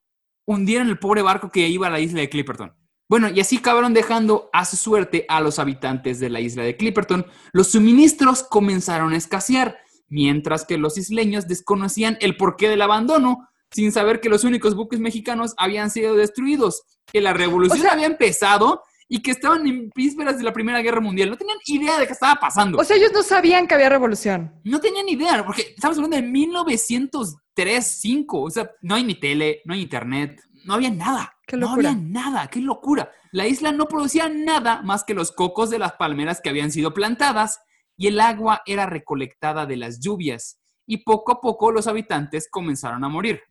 hundieron 0.44 0.88
el 0.88 0.98
pobre 0.98 1.22
barco 1.22 1.52
que 1.52 1.68
iba 1.68 1.86
a 1.86 1.90
la 1.90 2.00
isla 2.00 2.18
de 2.18 2.28
Clipperton. 2.28 2.74
Bueno, 3.12 3.28
y 3.28 3.40
así 3.40 3.58
acabaron 3.58 3.92
dejando 3.92 4.48
a 4.54 4.64
su 4.64 4.78
suerte 4.78 5.26
a 5.28 5.42
los 5.42 5.58
habitantes 5.58 6.18
de 6.18 6.30
la 6.30 6.40
isla 6.40 6.62
de 6.62 6.78
Clipperton. 6.78 7.26
Los 7.52 7.72
suministros 7.72 8.42
comenzaron 8.42 9.12
a 9.12 9.18
escasear, 9.18 9.76
mientras 10.08 10.64
que 10.64 10.78
los 10.78 10.96
isleños 10.96 11.46
desconocían 11.46 12.16
el 12.22 12.38
porqué 12.38 12.70
del 12.70 12.80
abandono, 12.80 13.50
sin 13.70 13.92
saber 13.92 14.22
que 14.22 14.30
los 14.30 14.44
únicos 14.44 14.74
buques 14.74 14.98
mexicanos 14.98 15.52
habían 15.58 15.90
sido 15.90 16.14
destruidos, 16.14 16.84
que 17.12 17.20
la 17.20 17.34
revolución 17.34 17.80
O 17.80 17.82
sea- 17.82 17.92
había 17.92 18.06
empezado 18.06 18.80
y 19.10 19.20
que 19.20 19.32
estaban 19.32 19.66
en 19.66 19.90
vísperas 19.94 20.38
de 20.38 20.44
la 20.44 20.54
Primera 20.54 20.80
Guerra 20.80 21.02
Mundial. 21.02 21.28
No 21.28 21.36
tenían 21.36 21.58
idea 21.66 21.98
de 21.98 22.06
qué 22.06 22.14
estaba 22.14 22.36
pasando. 22.40 22.78
O 22.78 22.84
sea, 22.84 22.96
ellos 22.96 23.12
no 23.12 23.22
sabían 23.22 23.66
que 23.66 23.74
había 23.74 23.90
revolución. 23.90 24.54
No 24.64 24.80
tenían 24.80 25.06
idea, 25.06 25.44
porque 25.44 25.74
estamos 25.76 25.98
hablando 25.98 26.16
de 26.16 26.22
1903, 26.22 27.84
5. 28.00 28.40
O 28.40 28.50
sea, 28.50 28.70
no 28.80 28.94
hay 28.94 29.04
ni 29.04 29.16
tele, 29.16 29.60
no 29.66 29.74
hay 29.74 29.82
internet, 29.82 30.40
no 30.64 30.74
había 30.74 30.90
nada. 30.90 31.36
Qué 31.46 31.56
No 31.56 31.70
había 31.70 31.94
nada, 31.94 32.48
qué 32.48 32.60
locura. 32.60 33.10
La 33.30 33.46
isla 33.46 33.72
no 33.72 33.86
producía 33.86 34.28
nada 34.28 34.82
más 34.82 35.04
que 35.04 35.14
los 35.14 35.32
cocos 35.32 35.70
de 35.70 35.78
las 35.78 35.92
palmeras 35.94 36.40
que 36.40 36.50
habían 36.50 36.72
sido 36.72 36.94
plantadas 36.94 37.60
y 37.96 38.06
el 38.06 38.20
agua 38.20 38.62
era 38.66 38.86
recolectada 38.86 39.66
de 39.66 39.76
las 39.76 40.00
lluvias. 40.00 40.60
Y 40.86 40.98
poco 40.98 41.32
a 41.32 41.40
poco 41.40 41.72
los 41.72 41.86
habitantes 41.86 42.48
comenzaron 42.50 43.04
a 43.04 43.08
morir. 43.08 43.42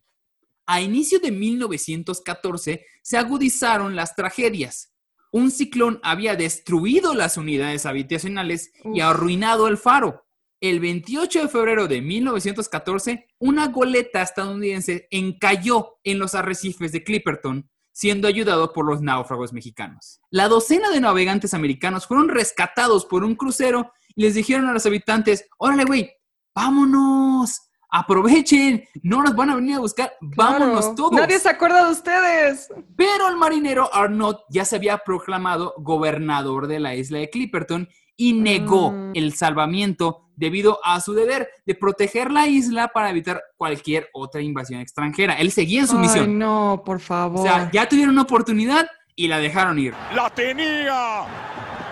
A 0.66 0.80
inicio 0.80 1.18
de 1.18 1.32
1914 1.32 2.86
se 3.02 3.18
agudizaron 3.18 3.96
las 3.96 4.14
tragedias. 4.14 4.92
Un 5.32 5.50
ciclón 5.50 5.98
había 6.02 6.36
destruido 6.36 7.14
las 7.14 7.36
unidades 7.36 7.86
habitacionales 7.86 8.72
y 8.84 9.00
arruinado 9.00 9.66
el 9.66 9.78
faro. 9.78 10.26
El 10.60 10.78
28 10.78 11.42
de 11.42 11.48
febrero 11.48 11.88
de 11.88 12.00
1914, 12.02 13.26
una 13.42 13.66
goleta 13.66 14.22
estadounidense 14.22 15.08
encalló 15.10 15.98
en 16.04 16.20
los 16.20 16.36
arrecifes 16.36 16.92
de 16.92 17.02
Clipperton, 17.02 17.68
siendo 17.90 18.28
ayudado 18.28 18.72
por 18.72 18.86
los 18.86 19.02
náufragos 19.02 19.52
mexicanos. 19.52 20.20
La 20.30 20.46
docena 20.46 20.90
de 20.90 21.00
navegantes 21.00 21.52
americanos 21.52 22.06
fueron 22.06 22.28
rescatados 22.28 23.04
por 23.04 23.24
un 23.24 23.34
crucero 23.34 23.92
y 24.14 24.22
les 24.22 24.34
dijeron 24.34 24.68
a 24.68 24.72
los 24.72 24.86
habitantes, 24.86 25.44
órale, 25.58 25.84
güey, 25.84 26.12
vámonos, 26.54 27.62
aprovechen, 27.90 28.84
no 29.02 29.22
nos 29.24 29.34
van 29.34 29.50
a 29.50 29.56
venir 29.56 29.74
a 29.74 29.80
buscar, 29.80 30.12
vámonos 30.20 30.94
todos. 30.94 31.12
Nadie 31.12 31.40
se 31.40 31.48
acuerda 31.48 31.86
de 31.86 31.92
ustedes. 31.92 32.68
Pero 32.96 33.28
el 33.28 33.36
marinero 33.36 33.92
Arnott 33.92 34.42
ya 34.50 34.64
se 34.64 34.76
había 34.76 34.98
proclamado 34.98 35.74
gobernador 35.78 36.68
de 36.68 36.78
la 36.78 36.94
isla 36.94 37.18
de 37.18 37.28
Clipperton 37.28 37.88
y 38.16 38.34
negó 38.34 38.92
Mm. 38.92 39.12
el 39.14 39.32
salvamiento 39.34 40.28
debido 40.42 40.80
a 40.84 41.00
su 41.00 41.14
deber 41.14 41.48
de 41.64 41.76
proteger 41.76 42.32
la 42.32 42.48
isla 42.48 42.88
para 42.88 43.10
evitar 43.10 43.40
cualquier 43.56 44.08
otra 44.12 44.42
invasión 44.42 44.80
extranjera. 44.80 45.34
Él 45.34 45.52
seguía 45.52 45.82
en 45.82 45.86
su 45.86 45.94
Ay, 45.96 46.02
misión. 46.02 46.36
no, 46.36 46.82
por 46.84 46.98
favor. 46.98 47.40
O 47.40 47.42
sea, 47.44 47.70
ya 47.72 47.88
tuvieron 47.88 48.14
una 48.14 48.22
oportunidad 48.22 48.88
y 49.14 49.28
la 49.28 49.38
dejaron 49.38 49.78
ir. 49.78 49.94
¡La 50.16 50.28
tenía! 50.30 51.22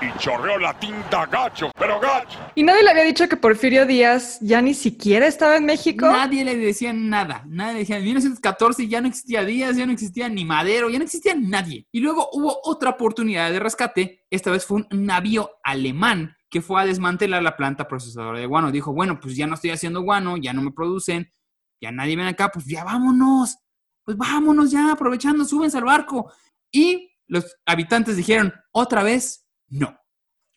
Y 0.03 0.19
chorreó 0.19 0.59
la 0.59 0.77
tinta 0.81 1.27
gacho, 1.27 1.71
pero 1.79 2.01
gacho. 2.01 2.39
¿Y 2.57 2.65
nadie 2.65 2.83
le 2.83 2.91
había 2.91 3.05
dicho 3.05 3.29
que 3.29 3.37
Porfirio 3.37 3.87
Díaz 3.87 4.39
ya 4.41 4.61
ni 4.61 4.75
siquiera 4.75 5.27
estaba 5.29 5.57
en 5.57 5.67
México? 5.67 6.07
Nadie 6.11 6.45
le 6.45 6.57
decía 6.57 6.93
nada. 6.93 7.45
Nadie 7.47 7.75
le 7.75 7.79
decía. 7.81 7.99
En 7.99 8.05
1914 8.05 8.89
ya 8.89 9.01
no 9.01 9.07
existía 9.09 9.45
Díaz, 9.45 9.77
ya 9.77 9.87
no 9.87 9.93
existía 9.93 10.29
ni 10.29 10.45
Madero, 10.45 10.91
ya 10.91 10.99
no 10.99 11.05
existía 11.05 11.35
nadie. 11.39 11.87
Y 11.93 12.01
luego 12.01 12.31
hubo 12.33 12.59
otra 12.65 12.91
oportunidad 12.91 13.53
de 13.53 13.61
rescate. 13.61 14.25
Esta 14.31 14.51
vez 14.51 14.65
fue 14.65 14.79
un 14.79 14.89
navío 14.91 15.51
alemán 15.63 16.35
que 16.51 16.61
fue 16.61 16.83
a 16.83 16.87
desmantelar 16.87 17.43
la 17.43 17.57
planta 17.57 17.87
procesadora 17.87 18.39
de 18.39 18.47
guano. 18.47 18.73
Dijo, 18.73 18.93
bueno, 18.93 19.21
pues 19.21 19.37
ya 19.37 19.47
no 19.47 19.55
estoy 19.55 19.71
haciendo 19.71 20.03
guano, 20.03 20.37
ya 20.37 20.53
no 20.53 20.63
me 20.63 20.73
producen, 20.73 21.33
ya 21.81 21.93
nadie 21.93 22.17
viene 22.17 22.31
acá, 22.31 22.51
pues 22.51 22.67
ya 22.67 22.85
vámonos. 22.85 23.57
Pues 24.05 24.17
vámonos 24.17 24.71
ya, 24.71 24.93
aprovechando, 24.93 25.45
súbense 25.45 25.79
al 25.79 25.85
barco. 25.85 26.33
Y 26.73 27.13
los 27.29 27.57
habitantes 27.65 28.17
dijeron, 28.17 28.53
otra 28.73 29.03
vez, 29.03 29.47
no. 29.69 29.97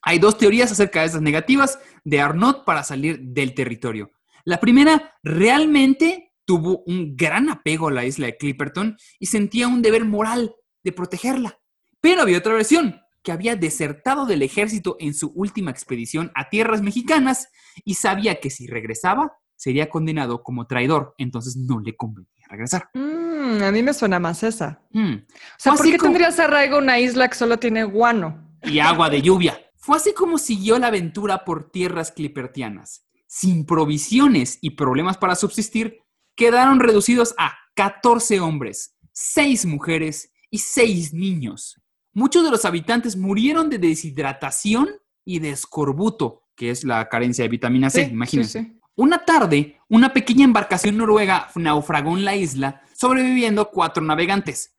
Hay 0.02 0.20
dos 0.20 0.38
teorías 0.38 0.72
acerca 0.72 1.02
de 1.02 1.08
esas 1.08 1.22
negativas 1.22 1.80
de 2.04 2.20
Arnaud 2.20 2.64
para 2.66 2.84
salir 2.84 3.20
del 3.22 3.54
territorio. 3.54 4.12
La 4.44 4.60
primera, 4.60 5.14
realmente 5.24 6.34
tuvo 6.46 6.84
un 6.86 7.16
gran 7.16 7.50
apego 7.50 7.88
a 7.88 7.92
la 7.92 8.04
isla 8.04 8.26
de 8.26 8.38
Clipperton 8.38 8.98
y 9.20 9.28
sentía 9.28 9.68
un 9.68 9.82
deber 9.82 10.04
moral 10.04 10.56
de 10.84 10.92
protegerla. 10.92 11.60
Pero 12.02 12.22
había 12.22 12.40
otra 12.40 12.54
versión, 12.54 13.00
que 13.24 13.32
había 13.32 13.56
desertado 13.56 14.26
del 14.26 14.42
ejército 14.42 14.98
en 15.00 15.14
su 15.14 15.32
última 15.36 15.72
expedición 15.72 16.32
a 16.36 16.50
tierras 16.50 16.82
mexicanas 16.82 17.48
y 17.86 17.96
sabía 17.96 18.40
que 18.40 18.50
si 18.50 18.68
regresaba 18.68 19.34
sería 19.56 19.90
condenado 19.90 20.44
como 20.44 20.68
traidor, 20.68 21.16
entonces 21.18 21.56
no 21.56 21.80
le 21.80 21.96
convenía 21.96 22.46
regresar. 22.50 22.90
Mm, 22.94 23.64
a 23.64 23.72
mí 23.72 23.82
me 23.82 23.94
suena 23.94 24.20
más 24.20 24.44
esa. 24.44 24.82
Hmm. 24.92 25.14
O 25.14 25.26
sea, 25.58 25.74
¿por 25.74 25.86
qué 25.86 25.98
como- 25.98 26.12
tendrías 26.12 26.38
arraigo 26.40 26.78
una 26.78 27.00
isla 27.00 27.30
que 27.30 27.36
solo 27.36 27.58
tiene 27.58 27.84
guano? 27.84 28.50
y 28.66 28.80
agua 28.80 29.10
de 29.10 29.22
lluvia. 29.22 29.60
Fue 29.76 29.98
así 29.98 30.14
como 30.14 30.38
siguió 30.38 30.80
la 30.80 30.88
aventura 30.88 31.44
por 31.44 31.70
tierras 31.70 32.12
clipertianas. 32.14 33.06
Sin 33.28 33.66
provisiones 33.66 34.58
y 34.62 34.72
problemas 34.72 35.18
para 35.18 35.36
subsistir, 35.36 36.00
quedaron 36.36 36.80
reducidos 36.80 37.36
a 37.38 37.54
14 37.76 38.40
hombres, 38.40 38.96
6 39.12 39.66
mujeres 39.66 40.32
y 40.50 40.60
6 40.60 41.14
niños. 41.14 41.82
Muchos 42.14 42.44
de 42.44 42.52
los 42.52 42.66
habitantes 42.66 43.16
murieron 43.18 43.70
de 43.70 43.80
deshidratación 43.80 44.90
y 45.26 45.40
de 45.40 45.50
escorbuto, 45.52 46.44
que 46.56 46.70
es 46.70 46.84
la 46.84 47.10
carencia 47.10 47.44
de 47.44 47.50
vitamina 47.50 47.90
C, 47.90 48.06
Sí, 48.06 48.12
imagínense. 48.12 48.60
sí, 48.62 48.66
sí. 48.72 48.80
Una 48.96 49.26
tarde, 49.26 49.80
una 49.90 50.14
pequeña 50.14 50.46
embarcación 50.46 50.98
noruega 50.98 51.50
naufragó 51.56 52.16
en 52.16 52.26
la 52.26 52.36
isla, 52.36 52.84
sobreviviendo 52.94 53.72
cuatro 53.72 54.04
navegantes. 54.04 54.76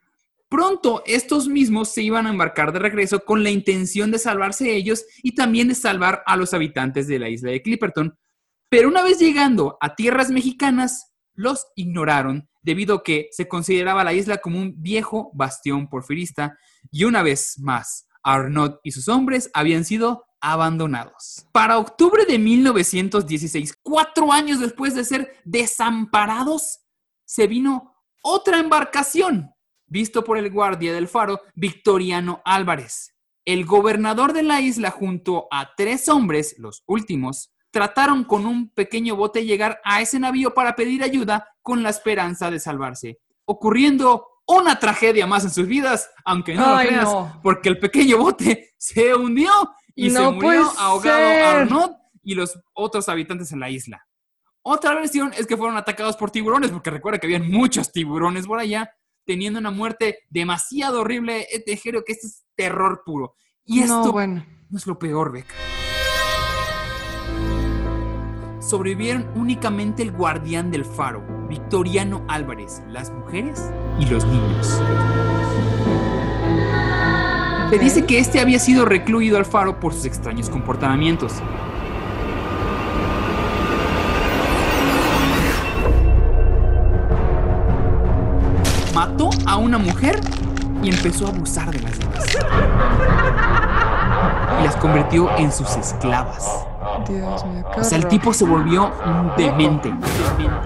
Pronto, 0.48 1.02
estos 1.04 1.48
mismos 1.48 1.88
se 1.92 2.02
iban 2.02 2.26
a 2.28 2.30
embarcar 2.30 2.72
de 2.72 2.78
regreso 2.78 3.24
con 3.24 3.42
la 3.42 3.50
intención 3.50 4.12
de 4.12 4.20
salvarse 4.20 4.72
ellos 4.76 5.04
y 5.24 5.34
también 5.34 5.66
de 5.66 5.74
salvar 5.74 6.22
a 6.26 6.36
los 6.36 6.54
habitantes 6.54 7.08
de 7.08 7.18
la 7.18 7.28
isla 7.28 7.50
de 7.50 7.60
Clipperton. 7.62 8.16
Pero 8.68 8.88
una 8.88 9.02
vez 9.02 9.18
llegando 9.18 9.76
a 9.80 9.96
tierras 9.96 10.30
mexicanas, 10.30 11.12
los 11.34 11.66
ignoraron 11.74 12.48
debido 12.62 12.96
a 12.96 13.02
que 13.02 13.28
se 13.32 13.48
consideraba 13.48 14.04
la 14.04 14.12
isla 14.12 14.38
como 14.38 14.60
un 14.60 14.80
viejo 14.80 15.32
bastión 15.34 15.88
porfirista 15.88 16.56
y 16.90 17.04
una 17.04 17.22
vez 17.22 17.58
más, 17.58 18.06
Arnaud 18.22 18.76
y 18.82 18.92
sus 18.92 19.08
hombres 19.08 19.50
habían 19.54 19.84
sido 19.84 20.24
abandonados. 20.40 21.46
Para 21.52 21.78
octubre 21.78 22.26
de 22.26 22.38
1916, 22.38 23.78
cuatro 23.82 24.32
años 24.32 24.60
después 24.60 24.94
de 24.94 25.04
ser 25.04 25.40
desamparados, 25.44 26.80
se 27.24 27.46
vino 27.46 27.96
otra 28.22 28.58
embarcación, 28.58 29.54
visto 29.86 30.24
por 30.24 30.38
el 30.38 30.50
guardia 30.50 30.92
del 30.92 31.08
faro, 31.08 31.40
Victoriano 31.54 32.42
Álvarez. 32.44 33.14
El 33.44 33.64
gobernador 33.64 34.32
de 34.32 34.42
la 34.42 34.60
isla 34.60 34.90
junto 34.90 35.48
a 35.50 35.74
tres 35.76 36.08
hombres, 36.08 36.56
los 36.58 36.82
últimos, 36.86 37.52
trataron 37.70 38.24
con 38.24 38.46
un 38.46 38.70
pequeño 38.70 39.16
bote 39.16 39.44
llegar 39.44 39.80
a 39.84 40.00
ese 40.00 40.18
navío 40.20 40.54
para 40.54 40.76
pedir 40.76 41.02
ayuda 41.02 41.48
con 41.60 41.82
la 41.82 41.90
esperanza 41.90 42.50
de 42.50 42.60
salvarse, 42.60 43.18
ocurriendo 43.44 44.28
una 44.46 44.78
tragedia 44.78 45.26
más 45.26 45.44
en 45.44 45.50
sus 45.50 45.66
vidas, 45.66 46.10
aunque 46.24 46.54
no 46.54 46.76
Ay, 46.76 46.84
lo 46.86 46.90
creas, 46.90 47.04
no. 47.12 47.40
porque 47.42 47.68
el 47.68 47.78
pequeño 47.78 48.18
bote 48.18 48.74
se 48.78 49.14
hundió 49.14 49.50
y 49.94 50.10
se 50.10 50.20
murió 50.30 50.70
ahogado 50.78 51.18
ser. 51.18 51.44
Arnaud 51.44 51.90
y 52.22 52.34
los 52.34 52.58
otros 52.72 53.08
habitantes 53.08 53.52
en 53.52 53.60
la 53.60 53.70
isla. 53.70 54.06
Otra 54.62 54.94
versión 54.94 55.32
es 55.36 55.46
que 55.46 55.56
fueron 55.56 55.76
atacados 55.76 56.16
por 56.16 56.30
tiburones, 56.30 56.70
porque 56.70 56.90
recuerda 56.90 57.18
que 57.18 57.26
habían 57.26 57.50
muchos 57.50 57.92
tiburones 57.92 58.46
por 58.46 58.58
allá, 58.58 58.90
teniendo 59.26 59.58
una 59.60 59.70
muerte 59.70 60.20
demasiado 60.30 61.02
horrible. 61.02 61.46
Eh, 61.52 61.62
Te 61.64 61.76
que 61.76 62.02
esto 62.06 62.26
es 62.26 62.44
terror 62.56 63.02
puro. 63.04 63.36
Y 63.66 63.80
esto 63.80 64.04
No, 64.06 64.12
bueno. 64.12 64.44
no 64.70 64.78
es 64.78 64.86
lo 64.86 64.98
peor, 64.98 65.32
Beca. 65.32 65.54
Sobrevivieron 68.74 69.28
únicamente 69.36 70.02
el 70.02 70.10
guardián 70.10 70.72
del 70.72 70.84
faro, 70.84 71.22
Victoriano 71.48 72.24
Álvarez, 72.26 72.82
las 72.88 73.08
mujeres 73.12 73.70
y 74.00 74.06
los 74.06 74.26
niños. 74.26 74.82
Se 77.70 77.78
dice 77.78 78.04
que 78.04 78.18
este 78.18 78.40
había 78.40 78.58
sido 78.58 78.84
recluido 78.84 79.36
al 79.36 79.44
faro 79.44 79.78
por 79.78 79.92
sus 79.94 80.06
extraños 80.06 80.50
comportamientos. 80.50 81.34
Mató 88.92 89.30
a 89.46 89.56
una 89.56 89.78
mujer 89.78 90.18
y 90.82 90.88
empezó 90.90 91.26
a 91.26 91.28
abusar 91.28 91.70
de 91.70 91.78
las 91.78 91.96
demás. 91.96 92.36
Y 94.60 94.64
las 94.64 94.74
convirtió 94.74 95.30
en 95.36 95.52
sus 95.52 95.76
esclavas. 95.76 96.66
Dios 97.12 97.44
mío, 97.46 97.64
qué 97.74 97.80
O 97.80 97.84
sea, 97.84 97.98
el 97.98 98.08
tipo 98.08 98.32
se 98.32 98.44
volvió 98.44 98.92
demente. 99.36 99.88
demente. 99.88 100.64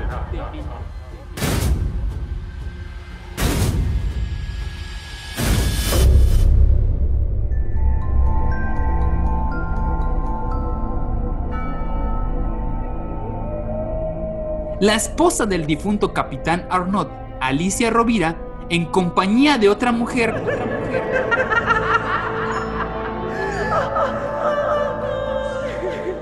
La 14.80 14.94
esposa 14.94 15.44
del 15.44 15.66
difunto 15.66 16.14
capitán 16.14 16.64
Arnaud, 16.70 17.08
Alicia 17.40 17.90
Rovira, 17.90 18.36
en 18.70 18.86
compañía 18.86 19.58
de 19.58 19.68
otra 19.68 19.90
mujer, 19.90 20.30
otra 20.30 20.66
mujer, 20.66 21.57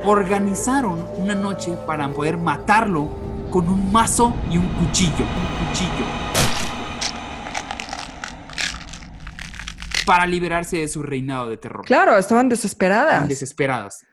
organizaron 0.07 1.05
una 1.17 1.35
noche 1.35 1.77
para 1.87 2.09
poder 2.09 2.37
matarlo 2.37 3.11
con 3.51 3.69
un 3.69 3.91
mazo 3.91 4.35
y 4.51 4.59
un 4.59 4.69
cuchillo. 4.69 5.25
Un 5.25 5.67
cuchillo. 5.67 6.07
Para 10.05 10.27
liberarse 10.27 10.79
de 10.79 10.89
su 10.89 11.03
reinado 11.03 11.49
de 11.49 11.57
terror. 11.57 11.85
Claro, 11.85 12.17
estaban 12.17 12.49
desesperadas. 12.49 13.07
Estaban 13.07 13.29
desesperadas. 13.29 14.07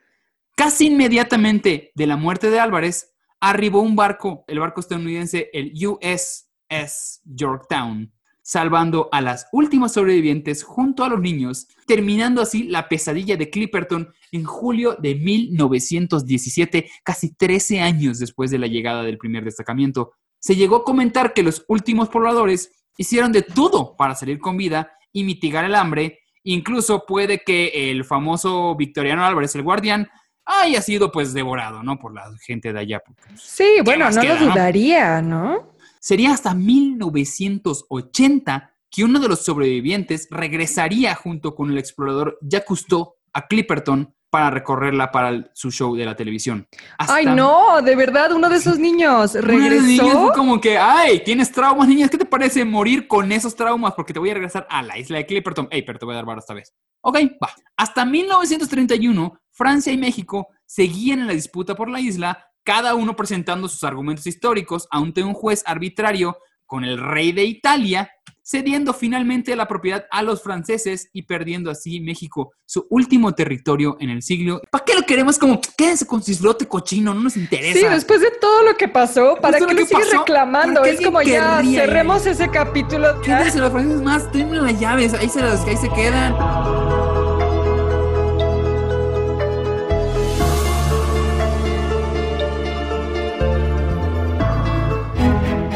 Casi 0.56 0.88
inmediatamente 0.88 1.92
de 1.94 2.08
la 2.08 2.18
muerte 2.18 2.50
de 2.50 2.60
Álvarez, 2.60 3.14
arribó 3.40 3.82
un 3.82 3.96
barco, 3.96 4.46
el 4.48 4.60
barco 4.60 4.80
estadounidense, 4.80 5.50
el 5.54 5.74
USS 5.74 7.22
Yorktown, 7.26 8.14
salvando 8.44 9.10
a 9.12 9.22
las 9.22 9.48
últimas 9.52 9.94
sobrevivientes 9.94 10.64
junto 10.64 11.04
a 11.04 11.10
los 11.10 11.20
niños, 11.20 11.68
terminando 11.88 12.42
así 12.42 12.64
la 12.64 12.88
pesadilla 12.90 13.38
de 13.38 13.50
Clipperton 13.50 14.14
en 14.32 14.44
julio 14.44 14.96
de 15.02 15.16
1917, 15.16 16.90
casi 17.04 17.34
13 17.34 17.80
años 17.80 18.20
después 18.20 18.52
de 18.52 18.60
la 18.60 18.68
llegada 18.68 19.02
del 19.04 19.18
primer 19.18 19.46
destacamiento. 19.46 20.12
Se 20.40 20.56
llegó 20.56 20.78
a 20.78 20.84
comentar 20.84 21.34
que 21.34 21.42
los 21.42 21.64
últimos 21.70 22.10
pobladores 22.10 22.72
hicieron 22.98 23.32
de 23.32 23.42
todo 23.42 23.96
para 23.96 24.14
salir 24.14 24.40
con 24.40 24.58
vida 24.58 24.92
y 25.12 25.24
mitigar 25.24 25.66
el 25.66 25.76
hambre. 25.76 26.20
Incluso 26.44 27.06
puede 27.06 27.40
que 27.40 27.92
el 27.92 28.04
famoso 28.04 28.76
Victoriano 28.76 29.26
Álvarez, 29.26 29.56
el 29.56 29.64
guardián, 29.64 30.10
haya 30.46 30.82
sido 30.82 31.12
pues 31.12 31.34
devorado, 31.34 31.84
¿no? 31.84 31.98
Por 31.98 32.14
la 32.14 32.30
gente 32.46 32.74
de 32.74 32.80
allá. 32.80 33.02
Sí, 33.36 33.78
bueno, 33.86 34.10
no 34.10 34.22
queda, 34.22 34.34
lo 34.36 34.48
no? 34.48 34.52
dudaría, 34.52 35.22
¿no? 35.22 35.73
Sería 36.04 36.32
hasta 36.34 36.54
1980 36.54 38.72
que 38.90 39.06
uno 39.06 39.22
de 39.22 39.30
los 39.30 39.46
sobrevivientes 39.46 40.28
regresaría 40.30 41.16
junto 41.16 41.56
con 41.56 41.72
el 41.72 41.78
explorador 41.78 42.38
Jacques 42.42 42.68
Cousteau 42.68 43.16
a 43.32 43.48
Clipperton 43.48 44.14
para 44.30 44.50
recorrerla 44.50 45.12
para 45.12 45.50
su 45.54 45.72
show 45.72 45.96
de 45.96 46.04
la 46.06 46.18
televisión. 46.18 46.68
Hasta- 46.98 47.16
Ay, 47.16 47.26
no, 47.28 47.82
de 47.82 47.96
verdad, 47.96 48.34
uno 48.34 48.50
de 48.50 48.58
esos 48.58 48.78
niños 48.80 49.34
Uno 49.36 49.48
de 49.48 49.54
niños 49.80 49.98
regresó. 49.98 50.24
fue 50.26 50.34
como 50.34 50.60
que, 50.60 50.78
ay, 50.78 51.22
tienes 51.24 51.50
traumas, 51.54 51.88
niñas, 51.88 52.10
¿qué 52.10 52.18
te 52.18 52.26
parece 52.26 52.66
morir 52.66 53.08
con 53.08 53.32
esos 53.32 53.56
traumas? 53.56 53.94
Porque 53.94 54.12
te 54.12 54.20
voy 54.20 54.32
a 54.32 54.34
regresar 54.34 54.68
a 54.70 54.82
la 54.84 54.98
isla 55.00 55.20
de 55.20 55.26
Clipperton. 55.26 55.70
Ey, 55.72 55.84
pero 55.84 56.00
te 56.00 56.06
voy 56.06 56.12
a 56.14 56.18
dar 56.18 56.26
varo 56.26 56.42
esta 56.42 56.54
vez. 56.54 56.74
Ok, 57.02 57.18
va. 57.42 57.50
Hasta 57.78 58.04
1931, 58.06 59.40
Francia 59.52 59.94
y 59.94 59.98
México 59.98 60.50
seguían 60.66 61.20
en 61.22 61.28
la 61.28 61.34
disputa 61.34 61.76
por 61.76 61.90
la 61.90 62.02
isla, 62.02 62.46
cada 62.64 62.96
uno 62.96 63.16
presentando 63.16 63.68
sus 63.68 63.84
argumentos 63.84 64.28
históricos 64.28 64.88
ante 64.92 65.24
un 65.24 65.34
juez 65.34 65.64
arbitrario 65.66 66.38
con 66.66 66.84
el 66.84 66.98
rey 66.98 67.32
de 67.32 67.44
Italia, 67.44 68.10
cediendo 68.42 68.94
finalmente 68.94 69.56
la 69.56 69.68
propiedad 69.68 70.06
a 70.12 70.24
los 70.24 70.42
franceses 70.42 71.10
y 71.14 71.24
perdiendo 71.24 71.70
así 71.70 72.00
México 72.00 72.52
su 72.66 72.88
último 72.90 73.34
territorio 73.34 73.96
en 74.00 74.10
el 74.10 74.22
siglo. 74.22 74.62
¿Para 74.72 74.84
qué 74.84 74.96
lo 74.96 75.04
queremos? 75.04 75.38
Como, 75.38 75.62
quédense 75.78 76.06
con 76.08 76.24
su 76.24 76.32
islote 76.32 76.68
cochino, 76.68 77.14
no 77.14 77.22
nos 77.22 77.38
interesa. 77.38 77.80
Sí, 77.80 77.86
después 77.86 78.22
de 78.22 78.32
todo 78.42 78.64
lo 78.64 78.76
que 78.76 78.88
pasó, 78.88 79.38
¿para 79.40 79.60
qué 79.60 79.66
lo 79.66 79.76
que 79.76 79.86
pasó, 79.86 80.20
reclamando? 80.20 80.82
¿para 80.82 80.92
qué 80.92 80.98
Es 80.98 81.06
como 81.06 81.22
ya, 81.22 81.62
cerremos 81.64 82.26
ese 82.26 82.50
capítulo. 82.50 83.22
Quédense 83.22 83.60
los 83.60 83.72
franceses 83.72 84.02
más, 84.02 84.32
denme 84.34 84.58
las 84.58 84.80
llaves, 84.80 85.14
ahí 85.14 85.30
se, 85.30 85.42
las, 85.42 85.64
ahí 85.66 85.78
se 85.78 85.90
quedan. 85.90 86.83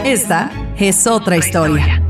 Esta 0.07 0.49
es 0.79 1.05
otra 1.05 1.35
historia. 1.35 2.01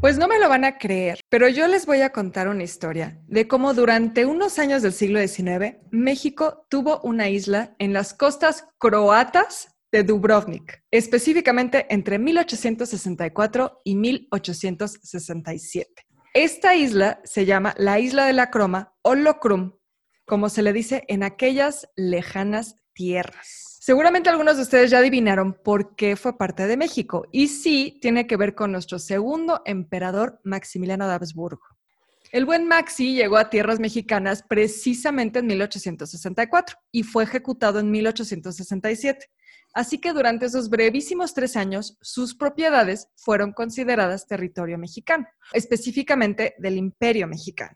Pues 0.00 0.16
no 0.16 0.28
me 0.28 0.38
lo 0.38 0.48
van 0.48 0.64
a 0.64 0.78
creer, 0.78 1.20
pero 1.28 1.46
yo 1.46 1.68
les 1.68 1.84
voy 1.84 2.00
a 2.00 2.10
contar 2.10 2.48
una 2.48 2.62
historia 2.62 3.20
de 3.26 3.46
cómo 3.46 3.74
durante 3.74 4.24
unos 4.24 4.58
años 4.58 4.80
del 4.80 4.94
siglo 4.94 5.20
XIX, 5.20 5.76
México 5.90 6.66
tuvo 6.70 7.02
una 7.02 7.28
isla 7.28 7.76
en 7.78 7.92
las 7.92 8.14
costas 8.14 8.66
croatas 8.78 9.76
de 9.92 10.04
Dubrovnik, 10.04 10.84
específicamente 10.90 11.84
entre 11.90 12.18
1864 12.18 13.82
y 13.84 13.94
1867. 13.94 16.06
Esta 16.32 16.74
isla 16.74 17.20
se 17.24 17.44
llama 17.44 17.74
la 17.76 18.00
Isla 18.00 18.24
de 18.24 18.32
la 18.32 18.50
Croma 18.50 18.94
o 19.02 19.14
Locrum, 19.14 19.74
como 20.24 20.48
se 20.48 20.62
le 20.62 20.72
dice 20.72 21.04
en 21.08 21.24
aquellas 21.24 21.90
lejanas 21.94 22.76
tierras. 22.94 23.61
Seguramente 23.84 24.30
algunos 24.30 24.54
de 24.54 24.62
ustedes 24.62 24.92
ya 24.92 24.98
adivinaron 24.98 25.54
por 25.54 25.96
qué 25.96 26.14
fue 26.14 26.38
parte 26.38 26.68
de 26.68 26.76
México 26.76 27.26
y 27.32 27.48
sí 27.48 27.98
tiene 28.00 28.28
que 28.28 28.36
ver 28.36 28.54
con 28.54 28.70
nuestro 28.70 29.00
segundo 29.00 29.60
emperador 29.64 30.40
Maximiliano 30.44 31.08
de 31.08 31.14
Habsburgo. 31.14 31.66
El 32.30 32.44
buen 32.44 32.68
Maxi 32.68 33.16
llegó 33.16 33.38
a 33.38 33.50
tierras 33.50 33.80
mexicanas 33.80 34.44
precisamente 34.48 35.40
en 35.40 35.48
1864 35.48 36.76
y 36.92 37.02
fue 37.02 37.24
ejecutado 37.24 37.80
en 37.80 37.90
1867. 37.90 39.26
Así 39.74 39.98
que 39.98 40.12
durante 40.12 40.46
esos 40.46 40.70
brevísimos 40.70 41.34
tres 41.34 41.56
años, 41.56 41.98
sus 42.02 42.36
propiedades 42.36 43.08
fueron 43.16 43.52
consideradas 43.52 44.28
territorio 44.28 44.78
mexicano, 44.78 45.26
específicamente 45.52 46.54
del 46.56 46.76
Imperio 46.76 47.26
Mexicano. 47.26 47.74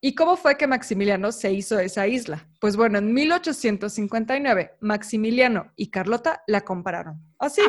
¿Y 0.00 0.14
cómo 0.14 0.36
fue 0.36 0.56
que 0.56 0.68
Maximiliano 0.68 1.32
se 1.32 1.52
hizo 1.52 1.78
esa 1.80 2.06
isla? 2.06 2.46
Pues 2.60 2.76
bueno, 2.76 2.98
en 2.98 3.12
1859, 3.12 4.76
Maximiliano 4.80 5.72
y 5.74 5.90
Carlota 5.90 6.42
la 6.46 6.60
compraron. 6.60 7.20
Así, 7.38 7.62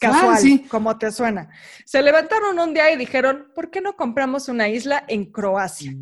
casual, 0.00 0.34
ah, 0.34 0.36
sí. 0.36 0.66
como 0.68 0.98
te 0.98 1.12
suena. 1.12 1.48
Se 1.84 2.02
levantaron 2.02 2.58
un 2.58 2.74
día 2.74 2.90
y 2.90 2.96
dijeron, 2.96 3.52
¿por 3.54 3.70
qué 3.70 3.80
no 3.80 3.94
compramos 3.94 4.48
una 4.48 4.68
isla 4.68 5.04
en 5.06 5.26
Croacia? 5.26 5.94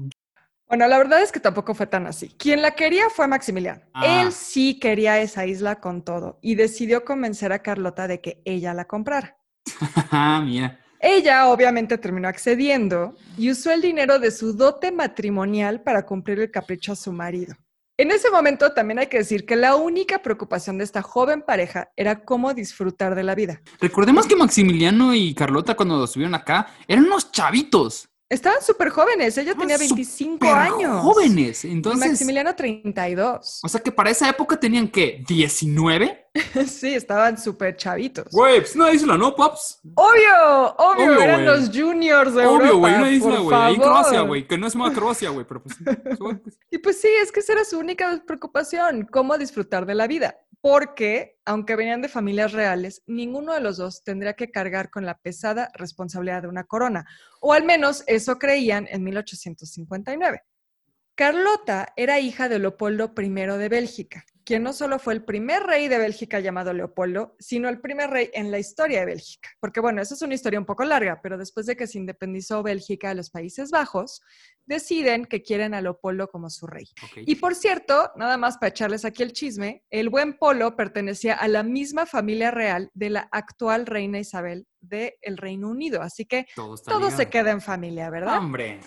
Bueno, 0.67 0.89
la 0.89 0.97
verdad 0.97 1.21
es 1.21 1.31
que 1.31 1.41
tampoco 1.41 1.75
fue 1.75 1.87
tan 1.87 2.07
así. 2.07 2.35
Quien 2.39 2.63
la 2.63 2.71
quería 2.71 3.11
fue 3.11 3.29
Maximiliano. 3.29 3.83
Ah. 3.93 4.23
Él 4.23 4.33
sí 4.33 4.79
quería 4.79 5.21
esa 5.21 5.45
isla 5.45 5.81
con 5.81 6.03
todo 6.03 6.39
y 6.41 6.55
decidió 6.55 7.05
convencer 7.05 7.53
a 7.53 7.59
Carlota 7.59 8.09
de 8.09 8.23
que 8.23 8.41
ella 8.47 8.73
la 8.73 8.87
comprara. 8.87 9.37
Ah, 10.11 10.41
mira. 10.45 10.81
Ella 11.07 11.49
obviamente 11.49 11.99
terminó 11.99 12.29
accediendo 12.29 13.15
y 13.37 13.51
usó 13.51 13.71
el 13.71 13.83
dinero 13.83 14.19
de 14.19 14.31
su 14.31 14.55
dote 14.55 14.91
matrimonial 14.91 15.83
para 15.83 16.07
cumplir 16.07 16.41
el 16.41 16.51
capricho 16.51 16.93
a 16.93 16.97
su 16.97 17.13
marido. 17.13 17.55
En 17.99 18.11
ese 18.11 18.31
momento 18.31 18.73
también 18.73 18.99
hay 18.99 19.09
que 19.09 19.19
decir 19.19 19.45
que 19.45 19.55
la 19.55 19.77
única 19.77 20.23
preocupación 20.23 20.79
de 20.79 20.85
esta 20.85 21.03
joven 21.03 21.43
pareja 21.43 21.91
era 21.95 22.25
cómo 22.25 22.55
disfrutar 22.55 23.15
de 23.15 23.23
la 23.23 23.35
vida. 23.35 23.61
Recordemos 23.83 24.27
que 24.27 24.35
Maximiliano 24.35 25.15
y 25.15 25.35
Carlota 25.35 25.77
cuando 25.77 26.03
estuvieron 26.03 26.35
acá 26.35 26.69
eran 26.89 27.05
unos 27.05 27.31
chavitos. 27.31 28.09
Estaban 28.35 28.61
súper 28.63 28.89
jóvenes, 28.91 29.39
ella 29.39 29.55
tenía 29.55 29.77
Estaban 29.77 29.97
25 29.97 30.45
súper 30.47 30.59
años. 30.59 31.03
jóvenes. 31.03 31.65
Y 31.65 31.71
Entonces, 31.71 32.09
Maximiliano 32.09 32.55
32. 32.57 33.61
o 33.63 33.69
sea 33.69 33.81
que 33.81 33.93
para 33.93 34.11
esa 34.11 34.29
época 34.29 34.59
tenían 34.59 34.89
que 34.89 35.23
19. 35.27 36.27
sí, 36.67 36.95
estaban 36.95 37.39
súper 37.39 37.77
chavitos. 37.77 38.27
Güey, 38.33 38.59
pues 38.61 38.75
una 38.75 38.91
isla, 38.93 39.17
¿no, 39.17 39.37
Pops? 39.37 39.81
Obvio, 39.95 40.75
obvio, 40.79 41.13
Obvio, 41.13 41.21
eran 41.21 41.47
los 41.47 41.71
juniors 41.71 42.35
de 42.35 42.45
Obvio, 42.45 42.67
Europa, 42.67 42.79
güey, 42.79 42.95
una 42.97 43.11
isla, 43.13 43.39
güey. 43.39 43.57
Ahí. 43.57 43.77
Croacia, 43.77 44.21
güey. 44.23 44.47
Que 44.49 44.59
no 44.59 44.67
es 44.67 44.75
más 44.75 44.93
Croacia, 44.93 45.31
güey. 45.31 45.47
Pero 45.47 45.63
pues, 45.63 45.77
Y 46.73 46.79
pues 46.79 47.01
sí, 47.01 47.09
es 47.23 47.31
que 47.31 47.39
esa 47.39 47.53
era 47.53 47.65
su 47.65 47.79
única 47.79 48.21
preocupación, 48.27 49.07
cómo 49.11 49.39
disfrutar 49.39 49.87
de 49.87 49.95
la 49.95 50.09
vida. 50.09 50.37
Porque, 50.65 51.37
aunque 51.45 51.77
venían 51.77 52.01
de 52.01 52.09
familias 52.09 52.53
reales, 52.53 53.03
ninguno 53.07 53.53
de 53.53 53.61
los 53.61 53.77
dos 53.77 54.03
tendría 54.03 54.33
que 54.33 54.51
cargar 54.51 54.89
con 54.89 55.05
la 55.05 55.19
pesada 55.19 55.71
responsabilidad 55.75 56.41
de 56.41 56.49
una 56.49 56.65
corona. 56.65 57.05
O 57.43 57.53
al 57.53 57.65
menos 57.65 58.03
eso 58.07 58.39
creían 58.39 58.87
en 58.89 59.05
1859. 59.05 60.41
Carlota 61.15 61.93
era 61.97 62.19
hija 62.19 62.49
de 62.49 62.61
Leopoldo 62.61 63.13
I 63.15 63.29
de 63.29 63.69
Bélgica, 63.69 64.25
quien 64.45 64.63
no 64.63 64.73
solo 64.73 64.99
fue 64.99 65.15
el 65.15 65.25
primer 65.25 65.63
rey 65.63 65.89
de 65.89 65.99
Bélgica 65.99 66.41
llamado 66.41 66.73
Leopoldo, 66.73 67.35
sino 67.39 67.69
el 67.69 67.81
primer 67.81 68.11
rey 68.11 68.31
en 68.35 68.51
la 68.51 68.59
historia 68.59 69.01
de 69.01 69.07
Bélgica. 69.07 69.51
Porque 69.59 69.81
bueno, 69.81 70.03
esa 70.03 70.15
es 70.15 70.23
una 70.23 70.35
historia 70.35 70.59
un 70.59 70.67
poco 70.67 70.85
larga, 70.85 71.21
pero 71.23 71.39
después 71.39 71.67
de 71.67 71.77
que 71.77 71.87
se 71.87 71.99
independizó 71.99 72.63
Bélgica 72.63 73.09
de 73.09 73.15
los 73.15 73.31
Países 73.31 73.71
Bajos, 73.71 74.21
deciden 74.67 75.27
que 75.27 75.43
quieren 75.43 75.75
a 75.75 75.81
Leopoldo 75.81 76.29
como 76.29 76.51
su 76.51 76.67
rey. 76.67 76.87
Y 77.17 77.37
por 77.37 77.55
cierto, 77.55 78.11
nada 78.17 78.37
más 78.37 78.59
para 78.59 78.71
echarles 78.71 79.05
aquí 79.05 79.23
el 79.23 79.33
chisme, 79.33 79.83
el 79.91 80.09
buen 80.09 80.39
Polo 80.39 80.77
pertenecía 80.77 81.35
a 81.35 81.49
la 81.49 81.63
misma 81.63 82.07
familia 82.07 82.51
real 82.51 82.91
de 82.95 83.11
la 83.11 83.29
actual 83.33 83.87
reina 83.87 84.19
Isabel 84.19 84.67
del 84.81 85.37
Reino 85.37 85.71
Unido, 85.71 86.03
así 86.03 86.27
que 86.27 86.47
Todo, 86.55 86.77
todo 86.77 87.11
se 87.11 87.31
queda 87.31 87.51
en 87.51 87.61
familia, 87.61 88.11
¿verdad? 88.11 88.39
Hombre. 88.39 88.81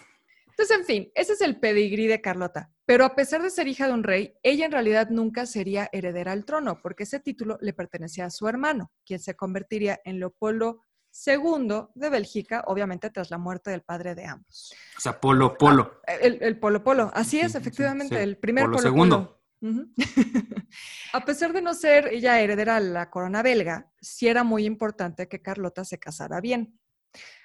Entonces, 0.57 0.79
en 0.79 0.85
fin, 0.85 1.11
ese 1.13 1.33
es 1.33 1.41
el 1.41 1.59
pedigrí 1.59 2.07
de 2.07 2.19
Carlota. 2.19 2.71
Pero 2.85 3.05
a 3.05 3.13
pesar 3.13 3.43
de 3.43 3.51
ser 3.51 3.67
hija 3.67 3.85
de 3.85 3.93
un 3.93 4.03
rey, 4.03 4.33
ella 4.41 4.65
en 4.65 4.71
realidad 4.71 5.09
nunca 5.11 5.45
sería 5.45 5.87
heredera 5.91 6.31
al 6.31 6.45
trono, 6.45 6.81
porque 6.81 7.03
ese 7.03 7.19
título 7.19 7.59
le 7.61 7.73
pertenecía 7.73 8.25
a 8.25 8.31
su 8.31 8.47
hermano, 8.47 8.91
quien 9.05 9.19
se 9.19 9.35
convertiría 9.35 9.99
en 10.03 10.19
Leopoldo 10.19 10.81
II 11.25 11.89
de 11.93 12.09
Bélgica, 12.09 12.63
obviamente 12.65 13.11
tras 13.11 13.29
la 13.29 13.37
muerte 13.37 13.69
del 13.69 13.83
padre 13.83 14.15
de 14.15 14.25
ambos. 14.25 14.73
O 14.97 14.99
sea, 15.01 15.19
Polo, 15.21 15.55
Polo. 15.57 16.01
El, 16.07 16.41
el 16.41 16.59
Polo 16.59 16.83
Polo, 16.83 17.11
así 17.13 17.37
Sí, 17.37 17.41
es, 17.41 17.53
efectivamente, 17.53 18.15
sí. 18.15 18.21
el 18.23 18.37
primer 18.37 18.63
Polo 18.65 18.77
Polo 18.77 18.83
segundo. 18.83 19.41
Polo. 19.61 19.87
A 21.13 21.23
pesar 21.23 21.53
de 21.53 21.61
no 21.61 21.75
ser 21.75 22.07
ella 22.07 22.41
heredera 22.41 22.77
a 22.77 22.79
la 22.79 23.09
corona 23.11 23.43
belga, 23.43 23.91
sí 24.01 24.27
era 24.27 24.43
muy 24.43 24.65
importante 24.65 25.27
que 25.27 25.41
Carlota 25.41 25.85
se 25.85 25.99
casara 25.99 26.41
bien. 26.41 26.79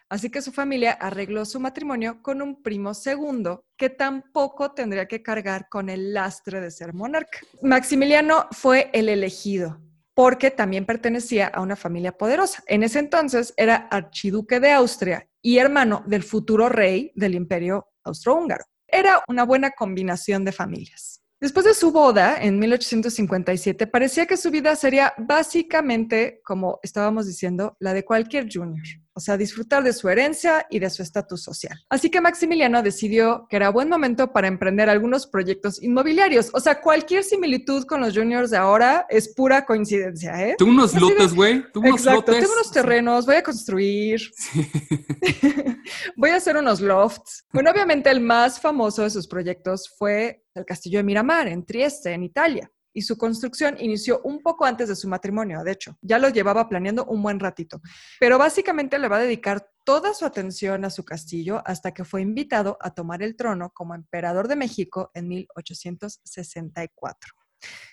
Así 0.09 0.31
que 0.31 0.43
su 0.43 0.53
familia 0.53 0.93
arregló 0.93 1.45
su 1.45 1.61
matrimonio 1.61 2.23
con 2.23 2.43
un 2.43 2.62
primo 2.62 2.95
segundo 2.95 3.65
que 3.77 3.91
tampoco 3.91 4.73
tendría 4.73 5.07
que 5.07 5.23
cargar 5.23 5.69
con 5.69 5.88
el 5.88 6.12
lastre 6.12 6.61
de 6.61 6.71
ser 6.71 6.93
monarca. 6.95 7.41
Maximiliano 7.62 8.47
fue 8.53 8.91
el 8.93 9.09
elegido 9.09 9.81
porque 10.15 10.51
también 10.51 10.85
pertenecía 10.85 11.47
a 11.47 11.62
una 11.62 11.77
familia 11.77 12.12
poderosa. 12.12 12.62
En 12.67 12.83
ese 12.83 12.99
entonces 12.99 13.55
era 13.57 13.88
archiduque 13.91 14.61
de 14.61 14.73
Austria 14.73 15.29
y 15.41 15.59
hermano 15.59 16.05
del 16.07 16.23
futuro 16.23 16.69
rey 16.69 17.12
del 17.15 17.35
imperio 17.35 17.88
austrohúngaro. 18.05 18.65
Era 18.87 19.23
una 19.29 19.45
buena 19.45 19.71
combinación 19.71 20.45
de 20.45 20.53
familias. 20.53 21.23
Después 21.41 21.67
de 21.67 21.75
su 21.75 21.91
boda 21.91 22.37
en 22.41 22.59
1857, 22.61 23.88
parecía 23.88 24.27
que 24.27 24.37
su 24.37 24.51
vida 24.53 24.77
sería 24.77 25.12
básicamente, 25.19 26.41
como 26.45 26.79
estábamos 26.83 27.27
diciendo, 27.27 27.77
la 27.81 27.95
de 27.95 28.05
cualquier 28.05 28.47
junior, 28.53 28.87
o 29.14 29.20
sea, 29.20 29.37
disfrutar 29.37 29.83
de 29.83 29.92
su 29.92 30.09
herencia 30.09 30.66
y 30.70 30.79
de 30.79 30.90
su 30.90 31.03
estatus 31.03 31.42
social. 31.42 31.79
Así 31.88 32.11
que 32.11 32.20
Maximiliano 32.20 32.83
decidió 32.83 33.46
que 33.48 33.57
era 33.57 33.70
buen 33.70 33.88
momento 33.88 34.33
para 34.33 34.48
emprender 34.48 34.88
algunos 34.88 35.27
proyectos 35.27 35.83
inmobiliarios, 35.83 36.51
o 36.53 36.61
sea, 36.61 36.81
cualquier 36.81 37.25
similitud 37.25 37.85
con 37.85 38.01
los 38.01 38.14
juniors 38.16 38.51
de 38.51 38.57
ahora 38.57 39.07
es 39.09 39.35
pura 39.35 39.64
coincidencia, 39.64 40.48
¿eh? 40.48 40.55
Tuve 40.59 40.70
unos 40.70 40.94
Así 40.94 41.01
lotes, 41.01 41.35
güey. 41.35 41.64
Tuve 41.72 41.88
unos 41.88 42.01
Exacto, 42.01 42.33
lotes. 42.33 42.40
tengo 42.40 42.53
unos 42.55 42.72
terrenos, 42.72 43.27
voy 43.27 43.37
a 43.37 43.42
construir, 43.42 44.20
voy 46.16 46.31
a 46.31 46.37
hacer 46.37 46.57
unos 46.57 46.81
lofts. 46.81 47.44
Bueno, 47.53 47.70
obviamente 47.70 48.11
el 48.11 48.20
más 48.20 48.61
famoso 48.61 49.03
de 49.03 49.11
sus 49.11 49.29
proyectos 49.29 49.88
fue 49.98 50.44
el 50.55 50.64
castillo 50.64 50.98
de 50.98 51.05
Miramar 51.05 51.48
en 51.48 51.64
Trieste, 51.64 52.12
en 52.12 52.22
Italia. 52.22 52.70
Y 52.92 53.02
su 53.02 53.16
construcción 53.16 53.76
inició 53.78 54.20
un 54.22 54.42
poco 54.42 54.64
antes 54.64 54.88
de 54.88 54.96
su 54.96 55.09
matrimonio, 55.09 55.62
de 55.64 55.72
hecho, 55.72 55.96
ya 56.00 56.18
lo 56.18 56.28
llevaba 56.28 56.68
planeando 56.68 57.05
un 57.07 57.22
buen 57.22 57.40
ratito. 57.40 57.81
Pero 58.20 58.38
básicamente 58.38 58.98
le 58.98 59.09
va 59.09 59.16
a 59.16 59.22
dedicar 59.22 59.66
toda 59.85 60.14
su 60.14 60.24
atención 60.24 60.85
a 60.85 60.90
su 60.90 61.05
castillo 61.05 61.62
hasta 61.64 61.92
que 61.92 62.05
fue 62.05 62.22
invitado 62.22 62.78
a 62.81 62.94
tomar 62.94 63.22
el 63.22 63.37
trono 63.37 63.70
como 63.74 63.94
emperador 63.94 64.48
de 64.48 64.57
México 64.57 65.11
en 65.14 65.28
1864. 65.28 67.35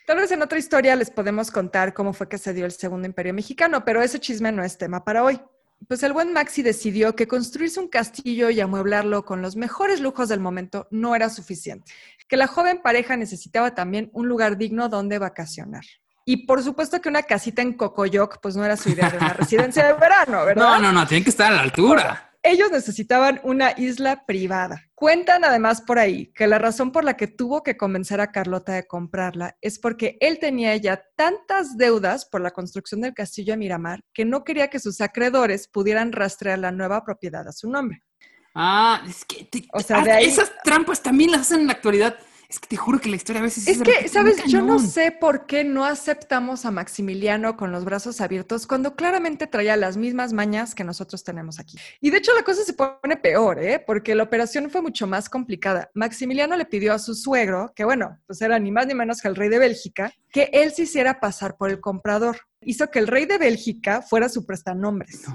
Tal 0.05 0.17
vez 0.17 0.31
en 0.31 0.41
otra 0.41 0.57
historia 0.57 0.95
les 0.95 1.12
podemos 1.12 1.51
contar 1.51 1.93
cómo 1.93 2.13
fue 2.13 2.27
que 2.27 2.38
se 2.38 2.53
dio 2.53 2.65
el 2.65 2.71
segundo 2.71 3.07
imperio 3.07 3.33
mexicano, 3.33 3.85
pero 3.85 4.01
ese 4.01 4.19
chisme 4.19 4.51
no 4.51 4.63
es 4.63 4.77
tema 4.77 5.03
para 5.03 5.23
hoy. 5.23 5.39
Pues 5.88 6.04
el 6.04 6.13
buen 6.13 6.34
Maxi 6.34 6.62
decidió 6.62 7.15
que 7.15 7.28
construirse 7.28 7.80
un 7.80 7.88
castillo 7.88 8.50
y 8.50 8.60
amueblarlo 8.60 9.26
con 9.26 9.42
los 9.42 9.56
mejores 9.56 10.02
lujos 10.02 10.30
del 10.30 10.39
momento 10.39 10.88
no 10.92 11.15
era 11.15 11.30
suficiente, 11.30 11.92
que 12.28 12.38
la 12.38 12.48
joven 12.48 12.82
pareja 12.82 13.18
necesitaba 13.18 13.74
también 13.74 14.10
un 14.13 14.28
lugar 14.28 14.58
digno 14.58 14.89
donde 14.89 15.20
vacacionar. 15.20 15.84
Y 16.26 16.46
por 16.46 16.62
supuesto 16.62 17.02
que 17.02 17.10
una 17.10 17.24
casita 17.24 17.62
en 17.62 17.74
Cocoyoc, 17.74 18.39
pues 18.39 18.56
no 18.56 18.63
era 18.63 18.78
su 18.78 18.89
idea 18.89 19.10
de 19.10 19.18
una 19.18 19.34
residencia 19.34 19.88
de 19.88 19.94
verano, 19.94 20.46
¿verdad? 20.46 20.63
No, 20.63 20.80
no, 20.80 20.92
no, 20.92 21.08
tienen 21.08 21.24
que 21.24 21.32
estar 21.32 21.52
a 21.52 21.56
la 21.56 21.62
altura. 21.63 22.29
Ellos 22.41 22.71
necesitaban 22.71 23.41
una 23.43 23.73
isla 23.75 24.25
privada. 24.25 24.86
Cuentan 24.95 25.43
además 25.43 25.82
por 25.82 25.99
ahí 25.99 26.32
que 26.34 26.47
la 26.47 26.58
razón 26.58 26.91
por 26.93 27.04
la 27.04 27.17
que 27.17 27.28
tuvo 27.28 27.63
que 27.63 27.75
convencer 27.75 28.21
a 28.21 28.32
Carlota 28.32 28.73
de 28.73 28.88
comprarla 28.88 29.58
es 29.60 29.78
porque 29.78 30.17
él 30.21 30.39
tenía 30.39 30.75
ya 30.78 31.04
tantas 31.17 31.75
deudas 31.75 32.25
por 32.25 32.39
la 32.39 32.52
construcción 32.52 33.02
del 33.02 33.13
castillo 33.13 33.54
de 33.54 33.58
Miramar 33.58 34.02
que 34.13 34.23
no 34.23 34.45
quería 34.45 34.69
que 34.69 34.80
sus 34.80 35.02
acreedores 35.02 35.67
pudieran 35.67 36.13
rastrear 36.13 36.60
la 36.60 36.71
nueva 36.71 37.04
propiedad 37.04 37.45
a 37.45 37.52
su 37.52 37.69
nombre. 37.69 38.04
Ah, 38.56 39.04
es 39.08 39.25
que 39.25 39.43
te- 39.43 39.67
O 39.73 39.82
sea, 39.82 39.97
ah, 39.99 40.04
de 40.04 40.12
ahí- 40.13 40.25
esas 40.25 40.52
trampas 40.63 41.02
también 41.04 41.32
las 41.32 41.41
hacen 41.41 41.62
en 41.62 41.67
la 41.67 41.73
actualidad. 41.73 42.15
Es 42.49 42.59
que 42.59 42.67
te 42.67 42.77
juro 42.77 42.99
que 42.99 43.09
la 43.09 43.15
historia 43.15 43.41
a 43.41 43.43
veces 43.43 43.67
Es 43.67 43.77
se 43.77 43.83
que, 43.83 44.07
¿sabes? 44.07 44.43
Yo 44.45 44.63
no 44.63 44.79
sé 44.79 45.12
por 45.12 45.45
qué 45.45 45.63
no 45.63 45.85
aceptamos 45.85 46.65
a 46.65 46.71
Maximiliano 46.71 47.55
con 47.55 47.71
los 47.71 47.85
brazos 47.85 48.21
abiertos 48.21 48.65
cuando 48.65 48.95
claramente 48.95 49.45
traía 49.45 49.77
las 49.77 49.97
mismas 49.97 50.33
mañas 50.33 50.73
que 50.73 50.83
nosotros 50.83 51.23
tenemos 51.23 51.59
aquí. 51.59 51.77
Y 52.01 52.09
de 52.09 52.17
hecho 52.17 52.33
la 52.33 52.41
cosa 52.41 52.63
se 52.63 52.73
pone 52.73 53.17
peor, 53.17 53.59
¿eh? 53.59 53.83
Porque 53.85 54.15
la 54.15 54.23
operación 54.23 54.71
fue 54.71 54.81
mucho 54.81 55.05
más 55.05 55.29
complicada. 55.29 55.91
Maximiliano 55.93 56.57
le 56.57 56.65
pidió 56.65 56.91
a 56.95 56.97
su 56.97 57.13
suegro, 57.13 57.71
que 57.75 57.85
bueno, 57.85 58.17
pues 58.25 58.41
era 58.41 58.57
ni 58.57 58.71
más 58.71 58.88
ni 58.88 58.95
menos 58.95 59.21
que 59.21 59.27
el 59.27 59.35
rey 59.35 59.49
de 59.49 59.59
Bélgica, 59.59 60.12
que 60.31 60.49
él 60.51 60.73
se 60.73 60.83
hiciera 60.83 61.19
pasar 61.19 61.55
por 61.55 61.69
el 61.69 61.79
comprador. 61.79 62.39
Hizo 62.62 62.89
que 62.89 62.97
el 62.97 63.05
rey 63.05 63.27
de 63.27 63.38
Bélgica 63.38 64.01
fuera 64.01 64.27
su 64.27 64.47
prestanombres. 64.47 65.25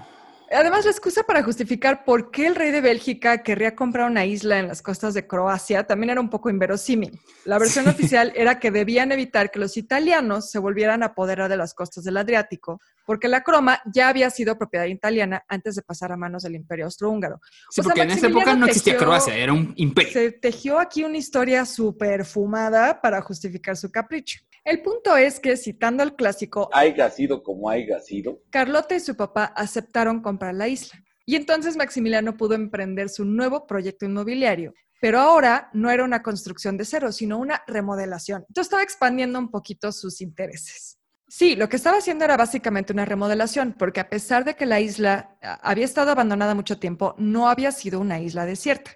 Además, 0.50 0.84
la 0.84 0.90
excusa 0.90 1.22
para 1.24 1.42
justificar 1.42 2.04
por 2.04 2.30
qué 2.30 2.46
el 2.46 2.54
rey 2.54 2.70
de 2.70 2.80
Bélgica 2.80 3.42
querría 3.42 3.74
comprar 3.74 4.08
una 4.10 4.24
isla 4.26 4.58
en 4.58 4.68
las 4.68 4.82
costas 4.82 5.14
de 5.14 5.26
Croacia 5.26 5.84
también 5.86 6.10
era 6.10 6.20
un 6.20 6.28
poco 6.30 6.50
inverosímil. 6.50 7.18
La 7.44 7.58
versión 7.58 7.88
oficial 7.88 8.32
era 8.36 8.60
que 8.60 8.70
debían 8.70 9.10
evitar 9.10 9.50
que 9.50 9.58
los 9.58 9.76
italianos 9.76 10.50
se 10.50 10.58
volvieran 10.58 11.02
a 11.02 11.06
apoderar 11.06 11.48
de 11.48 11.56
las 11.56 11.74
costas 11.74 12.04
del 12.04 12.18
Adriático, 12.18 12.78
porque 13.06 13.26
la 13.26 13.42
croma 13.42 13.80
ya 13.92 14.08
había 14.08 14.30
sido 14.30 14.56
propiedad 14.56 14.84
italiana 14.84 15.42
antes 15.48 15.74
de 15.76 15.82
pasar 15.82 16.12
a 16.12 16.16
manos 16.16 16.42
del 16.42 16.54
Imperio 16.54 16.84
Austrohúngaro. 16.84 17.40
Sí, 17.70 17.80
O 17.80 17.82
sea, 17.82 17.84
porque 17.84 18.02
en 18.02 18.10
esa 18.10 18.26
época 18.28 18.54
no 18.54 18.66
existía 18.66 18.94
tejió- 18.94 18.98
Croacia, 19.06 19.36
era 19.36 19.52
un 19.52 19.72
imperio. 19.76 20.12
Se 20.12 20.30
tejió 20.32 20.78
aquí 20.78 21.04
una 21.04 21.16
historia 21.16 21.64
súper 21.64 22.24
fumada 22.24 23.00
para 23.00 23.20
justificar 23.22 23.76
su 23.76 23.90
capricho. 23.90 24.40
El 24.64 24.80
punto 24.80 25.14
es 25.14 25.40
que, 25.40 25.58
citando 25.58 26.02
al 26.02 26.16
clásico, 26.16 26.70
haya 26.72 27.10
sido 27.10 27.42
como 27.42 27.68
haya 27.68 28.00
sido. 28.00 28.40
Carlota 28.50 28.94
y 28.94 29.00
su 29.00 29.14
papá 29.14 29.44
aceptaron 29.44 30.22
comprar 30.22 30.54
la 30.54 30.68
isla. 30.68 30.98
Y 31.26 31.36
entonces 31.36 31.76
Maximiliano 31.76 32.36
pudo 32.38 32.54
emprender 32.54 33.10
su 33.10 33.26
nuevo 33.26 33.66
proyecto 33.66 34.06
inmobiliario. 34.06 34.72
Pero 35.02 35.20
ahora 35.20 35.68
no 35.74 35.90
era 35.90 36.02
una 36.02 36.22
construcción 36.22 36.78
de 36.78 36.86
cero, 36.86 37.12
sino 37.12 37.38
una 37.38 37.62
remodelación. 37.66 38.44
Entonces 38.48 38.68
estaba 38.68 38.82
expandiendo 38.82 39.38
un 39.38 39.50
poquito 39.50 39.92
sus 39.92 40.22
intereses. 40.22 40.98
Sí, 41.28 41.56
lo 41.56 41.68
que 41.68 41.76
estaba 41.76 41.98
haciendo 41.98 42.24
era 42.24 42.38
básicamente 42.38 42.94
una 42.94 43.04
remodelación, 43.04 43.74
porque 43.78 44.00
a 44.00 44.08
pesar 44.08 44.44
de 44.44 44.54
que 44.54 44.64
la 44.64 44.80
isla 44.80 45.36
ah, 45.42 45.60
había 45.62 45.84
estado 45.84 46.10
abandonada 46.10 46.54
mucho 46.54 46.78
tiempo, 46.78 47.14
no 47.18 47.50
había 47.50 47.70
sido 47.70 48.00
una 48.00 48.18
isla 48.20 48.46
desierta. 48.46 48.92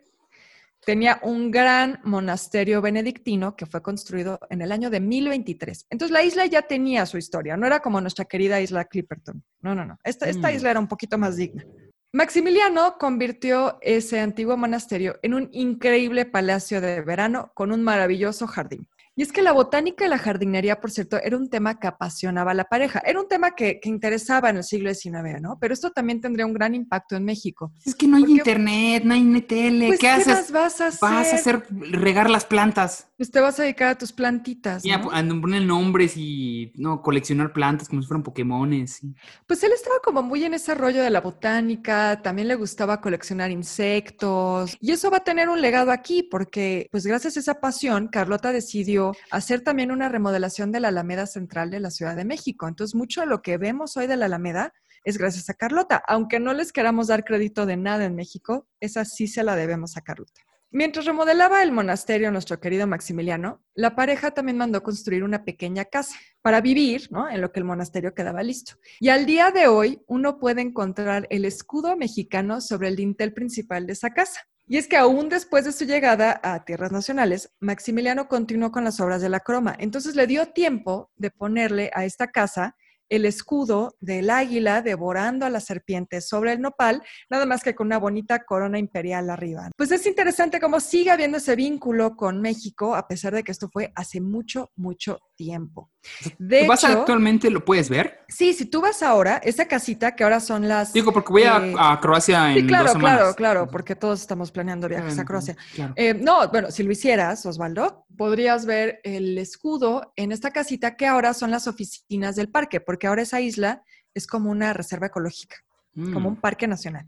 Tenía 0.89 1.21
un 1.21 1.51
gran 1.51 2.01
monasterio 2.03 2.81
benedictino 2.81 3.55
que 3.55 3.67
fue 3.67 3.83
construido 3.83 4.41
en 4.49 4.63
el 4.63 4.73
año 4.73 4.89
de 4.89 5.01
1023. 5.01 5.85
Entonces 5.91 6.11
la 6.11 6.23
isla 6.23 6.47
ya 6.47 6.63
tenía 6.63 7.05
su 7.05 7.19
historia, 7.19 7.59
no 7.59 7.67
era 7.67 7.81
como 7.81 8.01
nuestra 8.01 8.25
querida 8.25 8.59
isla 8.59 8.87
Clipperton. 8.87 9.45
No, 9.61 9.75
no, 9.75 9.85
no. 9.85 9.99
Esta, 10.03 10.31
esta 10.31 10.51
Mm. 10.51 10.55
isla 10.55 10.71
era 10.71 10.81
un 10.81 10.89
poquito 10.89 11.19
más 11.19 11.37
digna. 11.37 11.67
Maximiliano 12.15 12.97
convirtió 12.99 13.77
ese 13.83 14.19
antiguo 14.21 14.57
monasterio 14.57 15.19
en 15.21 15.35
un 15.35 15.51
increíble 15.53 16.25
palacio 16.25 16.81
de 16.81 17.03
verano 17.03 17.53
con 17.53 17.71
un 17.71 17.83
maravilloso 17.83 18.47
jardín. 18.47 18.89
Y 19.19 19.23
es 19.23 19.33
que 19.33 19.43
la 19.43 19.51
botánica 19.51 20.07
y 20.07 20.09
la 20.09 20.17
jardinería, 20.17 20.81
por 20.81 20.93
cierto, 20.93 21.21
era 21.21 21.37
un 21.37 21.51
tema 21.51 21.81
que 21.81 21.89
apasionaba 21.89 22.53
a 22.53 22.55
la 22.55 22.67
pareja. 22.67 23.03
Era 23.05 23.21
un 23.21 23.27
tema 23.27 23.51
que, 23.57 23.81
que 23.81 23.89
interesaba 23.89 24.49
en 24.51 24.59
el 24.59 24.63
siglo 24.63 24.95
XIX, 24.95 25.41
¿no? 25.41 25.59
Pero 25.61 25.75
esto 25.75 25.91
también 25.91 26.21
tendría 26.21 26.47
un 26.47 26.55
gran 26.55 26.73
impacto 26.73 27.17
en 27.17 27.25
México. 27.25 27.73
Es 27.85 27.97
que 27.97 28.07
no 28.07 28.17
hay 28.17 28.27
internet, 28.31 29.03
no 29.05 29.15
hay 29.15 29.43
tele. 29.43 29.89
Pues, 29.89 29.99
¿Qué, 29.99 30.09
haces? 30.09 30.53
vas 30.53 30.81
a 30.81 30.87
hacer? 30.87 31.01
Vas 31.01 31.33
a 31.33 31.35
hacer 31.35 31.67
regar 31.71 32.31
las 32.31 32.45
plantas. 32.45 33.09
Pues 33.17 33.33
te 33.33 33.41
vas 33.41 33.59
a 33.59 33.65
dedicar 33.65 33.89
a 33.89 33.99
tus 33.99 34.13
plantitas, 34.13 34.85
Y 34.85 34.93
a, 34.93 34.99
¿no? 34.99 35.11
a 35.11 35.41
poner 35.41 35.63
nombres 35.63 36.17
y 36.17 36.71
no 36.77 37.03
coleccionar 37.03 37.53
plantas 37.53 37.89
como 37.89 38.01
si 38.01 38.07
fueran 38.07 38.23
Pokémones. 38.23 39.01
Pues 39.49 39.61
él 39.65 39.73
estaba 39.73 39.97
como 40.05 40.23
muy 40.23 40.45
en 40.45 40.55
ese 40.55 40.77
rollo 40.77 41.03
de 41.03 41.11
la 41.11 41.21
botánica, 41.21 42.21
también 42.23 42.47
le 42.47 42.55
gustaba 42.55 43.01
coleccionar 43.01 43.51
insectos 43.51 44.77
y 44.81 44.93
eso 44.93 45.11
va 45.11 45.17
a 45.17 45.25
tener 45.25 45.49
un 45.49 45.61
legado 45.61 45.91
aquí 45.91 46.23
porque 46.23 46.87
pues 46.93 47.05
gracias 47.05 47.37
a 47.37 47.41
esa 47.41 47.61
pasión 47.61 48.07
Carlota 48.07 48.53
decidió 48.53 49.08
hacer 49.31 49.63
también 49.63 49.91
una 49.91 50.09
remodelación 50.09 50.73
de 50.73 50.81
la 50.81 50.89
Alameda 50.89 51.27
Central 51.27 51.71
de 51.71 51.81
la 51.81 51.91
Ciudad 51.91 52.17
de 52.17 52.25
México. 52.25 52.69
Entonces 52.69 52.95
mucho 52.95 53.21
de 53.21 53.27
lo 53.27 53.43
que 53.43 53.59
vemos 53.59 53.97
hoy 53.97 54.07
de 54.07 54.17
la 54.17 54.27
Alameda 54.27 54.73
es 55.05 55.19
gracias 55.19 55.49
a 55.49 55.55
Carlota, 55.55 56.03
aunque 56.07 56.41
no 56.41 56.53
les 56.53 56.73
queramos 56.73 57.07
dar 57.07 57.25
crédito 57.25 57.67
de 57.67 57.77
nada 57.77 58.05
en 58.05 58.15
México, 58.15 58.67
esa 58.81 59.05
sí 59.05 59.27
se 59.29 59.43
la 59.43 59.57
debemos 59.57 59.97
a 59.97 60.03
Carlota. 60.03 60.43
Mientras 60.71 61.07
remodelaba 61.07 61.63
el 61.63 61.73
monasterio 61.73 62.31
nuestro 62.31 62.61
querido 62.61 62.87
Maximiliano, 62.87 63.65
la 63.75 63.97
pareja 63.97 64.33
también 64.33 64.59
mandó 64.59 64.83
construir 64.83 65.25
una 65.25 65.43
pequeña 65.43 65.87
casa 65.87 66.15
para 66.43 66.61
vivir, 66.61 67.09
¿no? 67.11 67.27
En 67.27 67.41
lo 67.41 67.53
que 67.53 67.61
el 67.61 67.65
monasterio 67.65 68.13
quedaba 68.13 68.43
listo. 68.43 68.75
Y 69.01 69.09
al 69.09 69.25
día 69.25 69.51
de 69.51 69.67
hoy 69.67 70.03
uno 70.07 70.39
puede 70.39 70.61
encontrar 70.61 71.27
el 71.31 71.47
escudo 71.47 71.97
mexicano 71.97 72.61
sobre 72.61 72.89
el 72.89 72.97
dintel 72.97 73.33
principal 73.33 73.87
de 73.87 73.95
esa 73.95 74.11
casa. 74.11 74.43
Y 74.71 74.77
es 74.77 74.87
que 74.87 74.99
aún 74.99 75.31
después 75.31 75.65
de 75.65 75.73
su 75.73 75.87
llegada 75.87 76.39
a 76.43 76.63
tierras 76.67 76.93
nacionales, 76.93 77.55
Maximiliano 77.59 78.29
continuó 78.29 78.71
con 78.71 78.85
las 78.85 79.01
obras 79.01 79.23
de 79.23 79.31
la 79.31 79.41
croma. 79.41 79.75
Entonces 79.79 80.15
le 80.15 80.27
dio 80.27 80.47
tiempo 80.53 81.11
de 81.17 81.31
ponerle 81.31 81.91
a 81.95 82.05
esta 82.05 82.29
casa 82.29 82.77
el 83.09 83.25
escudo 83.25 83.97
del 84.01 84.29
águila 84.29 84.83
devorando 84.83 85.47
a 85.47 85.51
la 85.51 85.61
serpiente 85.61 86.21
sobre 86.21 86.53
el 86.53 86.61
nopal, 86.61 87.03
nada 87.31 87.47
más 87.47 87.63
que 87.63 87.75
con 87.75 87.87
una 87.87 87.99
bonita 87.99 88.45
corona 88.45 88.79
imperial 88.79 89.31
arriba. 89.31 89.71
Pues 89.77 89.91
es 89.91 90.05
interesante 90.07 90.61
cómo 90.61 90.81
sigue 90.81 91.11
habiendo 91.11 91.39
ese 91.39 91.57
vínculo 91.57 92.17
con 92.17 92.41
México, 92.41 92.95
a 92.95 93.09
pesar 93.09 93.35
de 93.35 93.43
que 93.43 93.53
esto 93.53 93.71
fue 93.73 93.93
hace 93.95 94.21
mucho, 94.21 94.71
mucho 94.77 95.21
tiempo. 95.37 95.91
De 96.39 96.63
¿Tú 96.63 96.67
vas 96.69 96.83
hecho, 96.85 96.99
actualmente 97.01 97.51
lo 97.51 97.65
puedes 97.65 97.89
ver? 97.89 98.21
sí, 98.29 98.53
si 98.53 98.67
tú 98.67 98.81
vas 98.81 99.03
ahora, 99.03 99.37
esa 99.45 99.67
casita 99.67 100.15
que 100.17 100.25
ahora 100.25 100.41
son 100.41 100.69
las... 100.69 100.93
Digo, 100.93 101.13
porque 101.13 101.33
voy 101.33 101.43
a- 101.45 101.59
eh, 101.59 101.75
a, 101.79 101.99
Croacia 102.01 102.53
en 102.53 102.61
Sí, 102.61 102.67
claro, 102.67 102.85
dos 102.85 102.93
semanas. 102.93 103.19
claro, 103.19 103.35
claro, 103.35 103.69
porque 103.71 103.95
todos 103.97 104.21
estamos 104.21 104.51
planeando 104.51 104.89
viajes 104.89 105.19
a 105.19 105.25
Croacia. 105.25 105.57
Claro. 105.75 105.93
Eh, 105.97 106.15
no, 106.15 106.49
bueno, 106.49 106.71
si 106.71 106.83
lo 106.83 106.93
hicieras, 106.93 107.45
Osvaldo, 107.47 108.07
podrías 108.17 108.67
ver 108.67 109.01
el 109.05 109.39
escudo 109.39 110.13
en 110.17 110.33
esta 110.33 110.51
casita 110.51 110.97
que 110.97 111.07
ahora 111.07 111.35
son 111.35 111.51
las 111.51 111.67
oficinas 111.67 112.37
del 112.37 112.49
parque, 112.51 112.81
porque 112.81 113.07
ahora 113.07 113.23
esa 113.23 113.41
isla 113.41 113.83
es 114.15 114.27
como 114.27 114.51
una 114.51 114.73
reserva 114.73 115.07
ecológica, 115.09 115.57
como 115.95 116.21
Mm. 116.21 116.27
un 116.27 116.37
parque 116.37 116.67
nacional. 116.67 117.07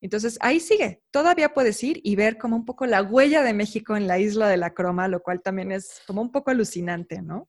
Entonces, 0.00 0.36
ahí 0.40 0.58
sigue. 0.58 1.00
Todavía 1.12 1.54
puedes 1.54 1.82
ir 1.84 2.00
y 2.02 2.16
ver 2.16 2.38
como 2.38 2.56
un 2.56 2.64
poco 2.64 2.86
la 2.86 3.02
huella 3.02 3.42
de 3.42 3.52
México 3.54 3.96
en 3.96 4.08
la 4.08 4.18
isla 4.18 4.48
de 4.48 4.56
la 4.56 4.70
Croma, 4.70 5.06
lo 5.08 5.20
cual 5.20 5.42
también 5.42 5.70
es 5.70 6.00
como 6.06 6.22
un 6.22 6.32
poco 6.32 6.50
alucinante, 6.50 7.22
¿no? 7.22 7.48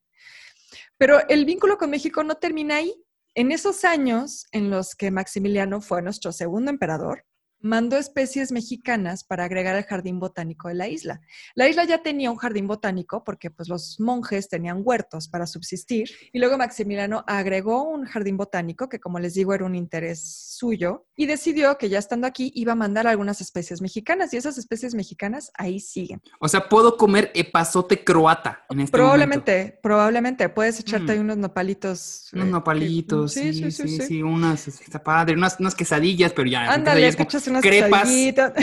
Pero 1.01 1.27
el 1.29 1.45
vínculo 1.45 1.79
con 1.79 1.89
México 1.89 2.23
no 2.23 2.35
termina 2.35 2.75
ahí. 2.75 2.93
En 3.33 3.51
esos 3.51 3.85
años 3.85 4.45
en 4.51 4.69
los 4.69 4.93
que 4.93 5.09
Maximiliano 5.09 5.81
fue 5.81 6.03
nuestro 6.03 6.31
segundo 6.31 6.69
emperador, 6.69 7.25
mandó 7.61 7.97
especies 7.97 8.51
mexicanas 8.51 9.23
para 9.23 9.45
agregar 9.45 9.75
al 9.75 9.83
jardín 9.83 10.19
botánico 10.19 10.67
de 10.67 10.75
la 10.75 10.87
isla. 10.87 11.21
La 11.55 11.67
isla 11.69 11.83
ya 11.85 12.01
tenía 12.03 12.31
un 12.31 12.37
jardín 12.37 12.67
botánico 12.67 13.23
porque 13.23 13.49
pues, 13.51 13.69
los 13.69 13.99
monjes 13.99 14.49
tenían 14.49 14.81
huertos 14.83 15.27
para 15.27 15.45
subsistir 15.47 16.09
y 16.33 16.39
luego 16.39 16.57
Maximiliano 16.57 17.23
agregó 17.27 17.83
un 17.83 18.05
jardín 18.05 18.37
botánico 18.37 18.89
que 18.89 18.99
como 18.99 19.19
les 19.19 19.33
digo 19.33 19.53
era 19.53 19.65
un 19.65 19.75
interés 19.75 20.55
suyo 20.57 21.05
y 21.15 21.25
decidió 21.25 21.77
que 21.77 21.89
ya 21.89 21.99
estando 21.99 22.27
aquí 22.27 22.51
iba 22.55 22.73
a 22.73 22.75
mandar 22.75 23.07
algunas 23.07 23.41
especies 23.41 23.81
mexicanas 23.81 24.33
y 24.33 24.37
esas 24.37 24.57
especies 24.57 24.95
mexicanas 24.95 25.51
ahí 25.55 25.79
siguen. 25.79 26.21
O 26.39 26.47
sea, 26.47 26.67
puedo 26.69 26.97
comer 26.97 27.31
epazote 27.33 28.03
croata 28.03 28.63
en 28.69 28.81
este 28.81 28.91
Probablemente, 28.97 29.79
probablemente 29.81 30.49
puedes 30.49 30.79
echarte 30.79 31.05
Mm. 31.07 31.09
ahí 31.11 31.19
unos 31.19 31.37
nopalitos. 31.37 32.29
momento. 32.33 32.35
Unos 32.35 32.47
eh, 32.47 32.51
nopalitos, 32.51 33.33
que- 33.33 33.53
sí, 33.53 33.71
sí, 33.71 33.87
sí, 34.01 34.23
unas, 34.23 34.67
está 34.67 35.03
padre, 35.03 35.35
unas, 35.35 35.59
unas 35.59 35.75
quesadillas, 35.75 36.33
pero 36.33 36.49
ya. 36.49 36.71
Ándale, 36.71 37.07
escuchas 37.07 37.47
unas 37.51 37.63
crepas, 37.63 38.09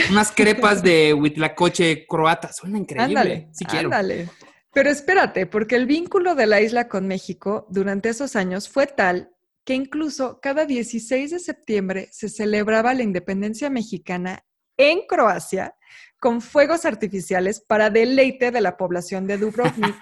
unas 0.09 0.31
crepas 0.31 0.83
de 0.83 1.13
huitlacoche 1.13 2.05
croata, 2.07 2.51
suena 2.51 2.77
increíble. 2.77 3.19
Ándale, 3.19 3.49
sí 3.53 3.65
quiero. 3.65 3.85
ándale. 3.87 4.29
Pero 4.73 4.89
espérate, 4.89 5.45
porque 5.45 5.75
el 5.75 5.85
vínculo 5.87 6.35
de 6.35 6.45
la 6.45 6.61
isla 6.61 6.87
con 6.87 7.07
México 7.07 7.65
durante 7.69 8.09
esos 8.09 8.35
años 8.35 8.69
fue 8.69 8.85
tal 8.87 9.31
que 9.65 9.73
incluso 9.73 10.39
cada 10.41 10.65
16 10.65 11.31
de 11.31 11.39
septiembre 11.39 12.09
se 12.11 12.29
celebraba 12.29 12.93
la 12.93 13.03
independencia 13.03 13.69
mexicana 13.69 14.43
en 14.77 15.01
Croacia 15.07 15.75
con 16.19 16.41
fuegos 16.41 16.85
artificiales 16.85 17.61
para 17.61 17.89
deleite 17.89 18.51
de 18.51 18.61
la 18.61 18.75
población 18.77 19.25
de 19.25 19.37
Dubrovnik, 19.37 19.95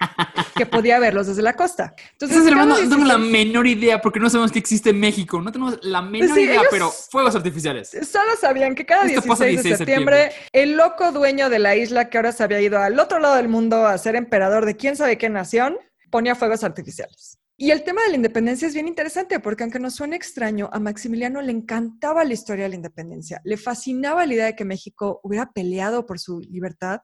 que 0.56 0.66
podía 0.66 0.98
verlos 0.98 1.28
desde 1.28 1.42
la 1.42 1.54
costa. 1.54 1.94
Entonces, 2.12 2.46
hermano, 2.46 2.76
no 2.76 2.88
tengo 2.88 3.04
la 3.04 3.18
menor 3.18 3.66
idea, 3.66 4.00
porque 4.00 4.18
no 4.18 4.28
sabemos 4.28 4.50
que 4.50 4.58
existe 4.58 4.90
en 4.90 5.00
México. 5.00 5.40
No 5.40 5.52
tenemos 5.52 5.78
la 5.82 6.02
menor 6.02 6.38
idea, 6.38 6.62
pero 6.70 6.90
fuegos 6.90 7.36
artificiales. 7.36 7.90
Solo 7.90 8.32
sabían 8.40 8.74
que 8.74 8.84
cada 8.84 9.04
16, 9.04 9.62
de 9.62 9.76
septiembre, 9.76 10.32
el 10.52 10.76
loco 10.76 11.12
dueño 11.12 11.48
de 11.48 11.60
la 11.60 11.76
isla, 11.76 12.08
que 12.10 12.18
ahora 12.18 12.32
se 12.32 12.42
había 12.42 12.60
ido 12.60 12.78
al 12.80 12.98
otro 12.98 13.20
lado 13.20 13.36
del 13.36 13.48
mundo 13.48 13.86
a 13.86 13.96
ser 13.98 14.16
emperador 14.16 14.66
de 14.66 14.76
quién 14.76 14.96
sabe 14.96 15.18
qué 15.18 15.28
nación, 15.28 15.78
ponía 16.10 16.34
fuegos 16.34 16.64
artificiales. 16.64 17.37
Y 17.60 17.72
el 17.72 17.82
tema 17.82 18.02
de 18.02 18.10
la 18.10 18.14
independencia 18.14 18.68
es 18.68 18.74
bien 18.74 18.86
interesante 18.86 19.40
porque 19.40 19.64
aunque 19.64 19.80
nos 19.80 19.96
suene 19.96 20.14
extraño, 20.14 20.70
a 20.72 20.78
Maximiliano 20.78 21.42
le 21.42 21.50
encantaba 21.50 22.24
la 22.24 22.32
historia 22.32 22.62
de 22.62 22.68
la 22.68 22.76
independencia, 22.76 23.40
le 23.42 23.56
fascinaba 23.56 24.24
la 24.24 24.32
idea 24.32 24.44
de 24.46 24.54
que 24.54 24.64
México 24.64 25.18
hubiera 25.24 25.50
peleado 25.50 26.06
por 26.06 26.20
su 26.20 26.38
libertad. 26.38 27.00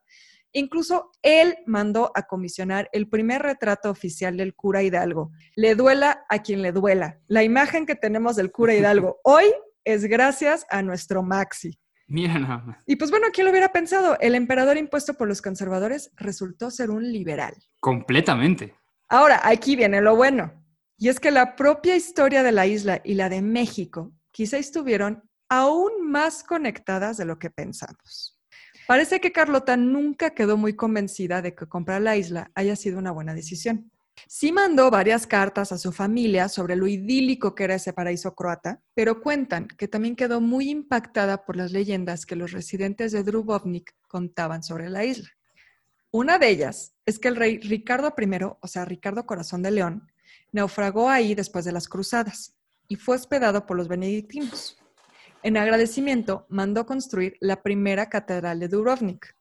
Incluso 0.53 1.11
él 1.21 1.57
mandó 1.65 2.09
a 2.15 2.21
comisionar 2.23 2.87
el 2.93 3.09
primer 3.09 3.41
retrato 3.41 3.89
oficial 3.89 4.37
del 4.37 4.55
cura 4.55 4.81
Hidalgo. 4.81 5.31
Le 5.57 5.75
duela 5.75 6.23
a 6.29 6.41
quien 6.41 6.61
le 6.61 6.71
duela. 6.71 7.19
La 7.27 7.43
imagen 7.43 7.85
que 7.85 7.95
tenemos 7.95 8.37
del 8.37 8.53
cura 8.53 8.73
Hidalgo 8.73 9.19
hoy 9.25 9.43
es 9.83 10.05
gracias 10.05 10.65
a 10.69 10.81
nuestro 10.81 11.21
Maxi. 11.21 11.77
Mira 12.07 12.39
nada 12.39 12.59
más. 12.59 12.77
Y 12.85 12.95
pues 12.95 13.11
bueno, 13.11 13.27
¿quién 13.33 13.43
lo 13.43 13.51
hubiera 13.51 13.73
pensado? 13.73 14.17
El 14.21 14.35
emperador 14.35 14.77
impuesto 14.77 15.15
por 15.15 15.27
los 15.27 15.41
conservadores 15.41 16.11
resultó 16.15 16.71
ser 16.71 16.91
un 16.91 17.11
liberal. 17.11 17.53
Completamente. 17.81 18.73
Ahora, 19.09 19.41
aquí 19.43 19.75
viene 19.75 20.01
lo 20.01 20.15
bueno. 20.15 20.65
Y 20.97 21.09
es 21.09 21.19
que 21.19 21.31
la 21.31 21.55
propia 21.55 21.95
historia 21.95 22.41
de 22.43 22.51
la 22.51 22.65
isla 22.65 23.01
y 23.03 23.15
la 23.15 23.29
de 23.29 23.41
México 23.41 24.13
quizá 24.31 24.57
estuvieron 24.57 25.29
aún 25.49 26.09
más 26.09 26.43
conectadas 26.43 27.17
de 27.17 27.25
lo 27.25 27.37
que 27.37 27.49
pensamos. 27.49 28.39
Parece 28.87 29.19
que 29.19 29.31
Carlota 29.31 29.77
nunca 29.77 30.31
quedó 30.31 30.57
muy 30.57 30.75
convencida 30.75 31.41
de 31.41 31.55
que 31.55 31.67
comprar 31.67 32.01
la 32.01 32.15
isla 32.15 32.51
haya 32.55 32.75
sido 32.75 32.99
una 32.99 33.11
buena 33.11 33.33
decisión. 33.33 33.91
Sí 34.27 34.51
mandó 34.51 34.89
varias 34.89 35.27
cartas 35.27 35.71
a 35.71 35.77
su 35.77 35.91
familia 35.91 36.47
sobre 36.47 36.75
lo 36.75 36.87
idílico 36.87 37.53
que 37.53 37.65
era 37.65 37.75
ese 37.75 37.93
paraíso 37.93 38.33
croata, 38.33 38.81
pero 38.93 39.21
cuentan 39.21 39.67
que 39.67 39.87
también 39.87 40.15
quedó 40.15 40.39
muy 40.39 40.69
impactada 40.69 41.45
por 41.45 41.57
las 41.57 41.71
leyendas 41.71 42.25
que 42.25 42.35
los 42.35 42.51
residentes 42.51 43.11
de 43.11 43.23
Dubrovnik 43.23 43.93
contaban 44.07 44.63
sobre 44.63 44.89
la 44.89 45.03
isla. 45.03 45.29
Una 46.15 46.37
de 46.37 46.47
ellas 46.47 46.93
es 47.05 47.19
que 47.19 47.27
el 47.27 47.35
rey 47.35 47.59
Ricardo 47.59 48.15
I, 48.17 48.39
o 48.61 48.67
sea, 48.67 48.85
Ricardo 48.85 49.25
Corazón 49.25 49.61
de 49.61 49.71
León, 49.71 50.09
naufragó 50.53 51.09
ahí 51.09 51.35
después 51.35 51.65
de 51.65 51.73
las 51.73 51.89
cruzadas 51.89 52.55
y 52.87 52.95
fue 52.95 53.17
hospedado 53.17 53.65
por 53.65 53.75
los 53.75 53.89
benedictinos. 53.89 54.77
En 55.43 55.57
agradecimiento, 55.57 56.45
mandó 56.47 56.85
construir 56.85 57.35
la 57.41 57.61
primera 57.61 58.07
catedral 58.07 58.61
de 58.61 58.69
Dubrovnik. 58.69 59.35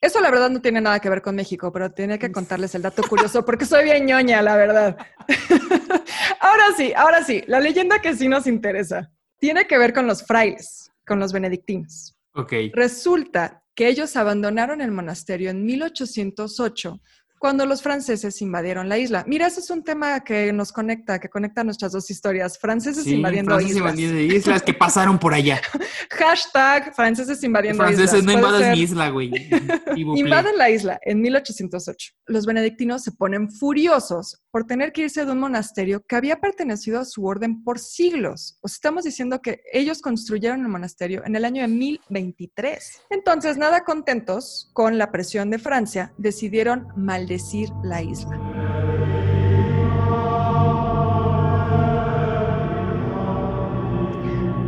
Eso 0.00 0.20
la 0.20 0.30
verdad 0.30 0.50
no 0.50 0.62
tiene 0.62 0.80
nada 0.80 1.00
que 1.00 1.10
ver 1.10 1.20
con 1.20 1.34
México, 1.34 1.72
pero 1.72 1.90
tenía 1.90 2.16
que 2.16 2.30
contarles 2.30 2.76
el 2.76 2.82
dato 2.82 3.02
curioso 3.02 3.44
porque 3.44 3.64
soy 3.66 3.82
bien 3.82 4.06
ñoña, 4.06 4.40
la 4.40 4.54
verdad. 4.54 4.98
ahora 6.38 6.64
sí, 6.76 6.92
ahora 6.94 7.24
sí, 7.24 7.42
la 7.48 7.58
leyenda 7.58 8.00
que 8.00 8.14
sí 8.14 8.28
nos 8.28 8.46
interesa 8.46 9.10
tiene 9.40 9.66
que 9.66 9.76
ver 9.78 9.92
con 9.92 10.06
los 10.06 10.24
frailes, 10.24 10.92
con 11.04 11.18
los 11.18 11.32
benedictinos. 11.32 12.16
Ok. 12.34 12.52
Resulta 12.72 13.59
que 13.74 13.88
ellos 13.88 14.16
abandonaron 14.16 14.80
el 14.80 14.90
monasterio 14.90 15.50
en 15.50 15.64
1808 15.64 17.00
cuando 17.40 17.64
los 17.64 17.80
franceses 17.80 18.42
invadieron 18.42 18.90
la 18.90 18.98
isla. 18.98 19.24
Mira, 19.26 19.46
ese 19.46 19.60
es 19.60 19.70
un 19.70 19.82
tema 19.82 20.20
que 20.20 20.52
nos 20.52 20.72
conecta, 20.72 21.18
que 21.18 21.30
conecta 21.30 21.64
nuestras 21.64 21.92
dos 21.92 22.10
historias. 22.10 22.58
Franceses 22.58 23.06
invadiendo 23.06 23.52
franceses 23.52 23.76
islas. 23.76 23.98
invadiendo 23.98 24.34
islas 24.34 24.62
que 24.62 24.74
pasaron 24.74 25.18
por 25.18 25.32
allá. 25.32 25.58
Hashtag 26.10 26.94
franceses 26.94 27.42
invadiendo 27.42 27.82
franceses 27.82 28.20
islas. 28.20 28.24
no 28.24 28.32
invadan 28.32 28.72
mi 28.72 28.80
isla, 28.80 29.08
güey. 29.08 29.30
Invaden 29.96 30.58
la 30.58 30.68
isla 30.68 31.00
en 31.02 31.22
1808. 31.22 32.12
Los 32.26 32.44
benedictinos 32.44 33.02
se 33.04 33.12
ponen 33.12 33.50
furiosos 33.50 34.42
por 34.50 34.66
tener 34.66 34.92
que 34.92 35.02
irse 35.02 35.24
de 35.24 35.32
un 35.32 35.38
monasterio 35.38 36.04
que 36.06 36.16
había 36.16 36.40
pertenecido 36.40 37.00
a 37.00 37.06
su 37.06 37.24
orden 37.24 37.64
por 37.64 37.78
siglos. 37.78 38.58
Os 38.60 38.74
estamos 38.74 39.04
diciendo 39.04 39.40
que 39.40 39.62
ellos 39.72 40.02
construyeron 40.02 40.60
el 40.60 40.68
monasterio 40.68 41.22
en 41.24 41.36
el 41.36 41.46
año 41.46 41.62
de 41.62 41.68
1023. 41.68 43.00
Entonces, 43.08 43.56
nada 43.56 43.84
contentos 43.84 44.68
con 44.74 44.98
la 44.98 45.10
presión 45.10 45.48
de 45.48 45.58
Francia, 45.58 46.12
decidieron 46.18 46.88
maldecir 47.30 47.68
decir 47.68 47.72
la 47.82 48.02
isla. 48.02 48.38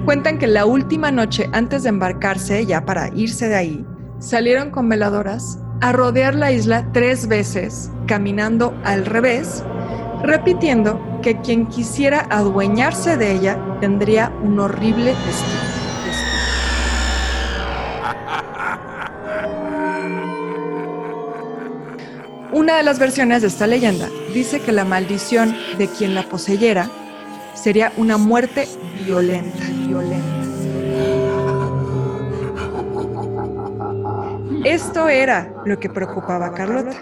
Cuentan 0.05 0.39
que 0.39 0.47
la 0.47 0.67
última 0.67 1.11
noche 1.11 1.49
antes 1.53 1.85
de 1.85 1.89
embarcarse, 1.89 2.67
ya 2.67 2.85
para 2.85 3.09
irse 3.15 3.49
de 3.49 3.57
ahí, 3.57 3.87
salieron 4.19 4.71
con 4.71 4.89
veladoras 4.89 5.59
a 5.81 5.93
rodear 5.93 6.35
la 6.35 6.53
isla 6.53 6.89
tres 6.93 7.27
veces, 7.27 7.91
caminando 8.07 8.75
al 8.85 9.07
revés, 9.07 9.65
repitiendo 10.23 11.01
que 11.23 11.41
quien 11.41 11.67
quisiera 11.67 12.27
adueñarse 12.31 13.17
de 13.17 13.33
ella 13.33 13.59
tendría 13.81 14.33
un 14.43 14.59
horrible 14.61 15.15
destino. 15.27 15.72
Una 22.53 22.77
de 22.77 22.83
las 22.83 22.99
versiones 22.99 23.41
de 23.41 23.49
esta 23.49 23.67
leyenda 23.67 24.11
dice 24.35 24.61
que 24.61 24.73
la 24.73 24.85
maldición 24.85 25.57
de 25.79 25.89
quien 25.89 26.15
la 26.15 26.29
poseyera 26.29 26.91
sería 27.55 27.95
una 27.97 28.19
muerte 28.19 28.69
violenta, 29.07 29.65
violenta. 29.87 30.29
Esto 34.65 35.09
era 35.09 35.51
lo 35.65 35.81
que 35.81 35.89
preocupaba 35.89 36.49
a 36.49 36.53
Carlota. 36.53 36.93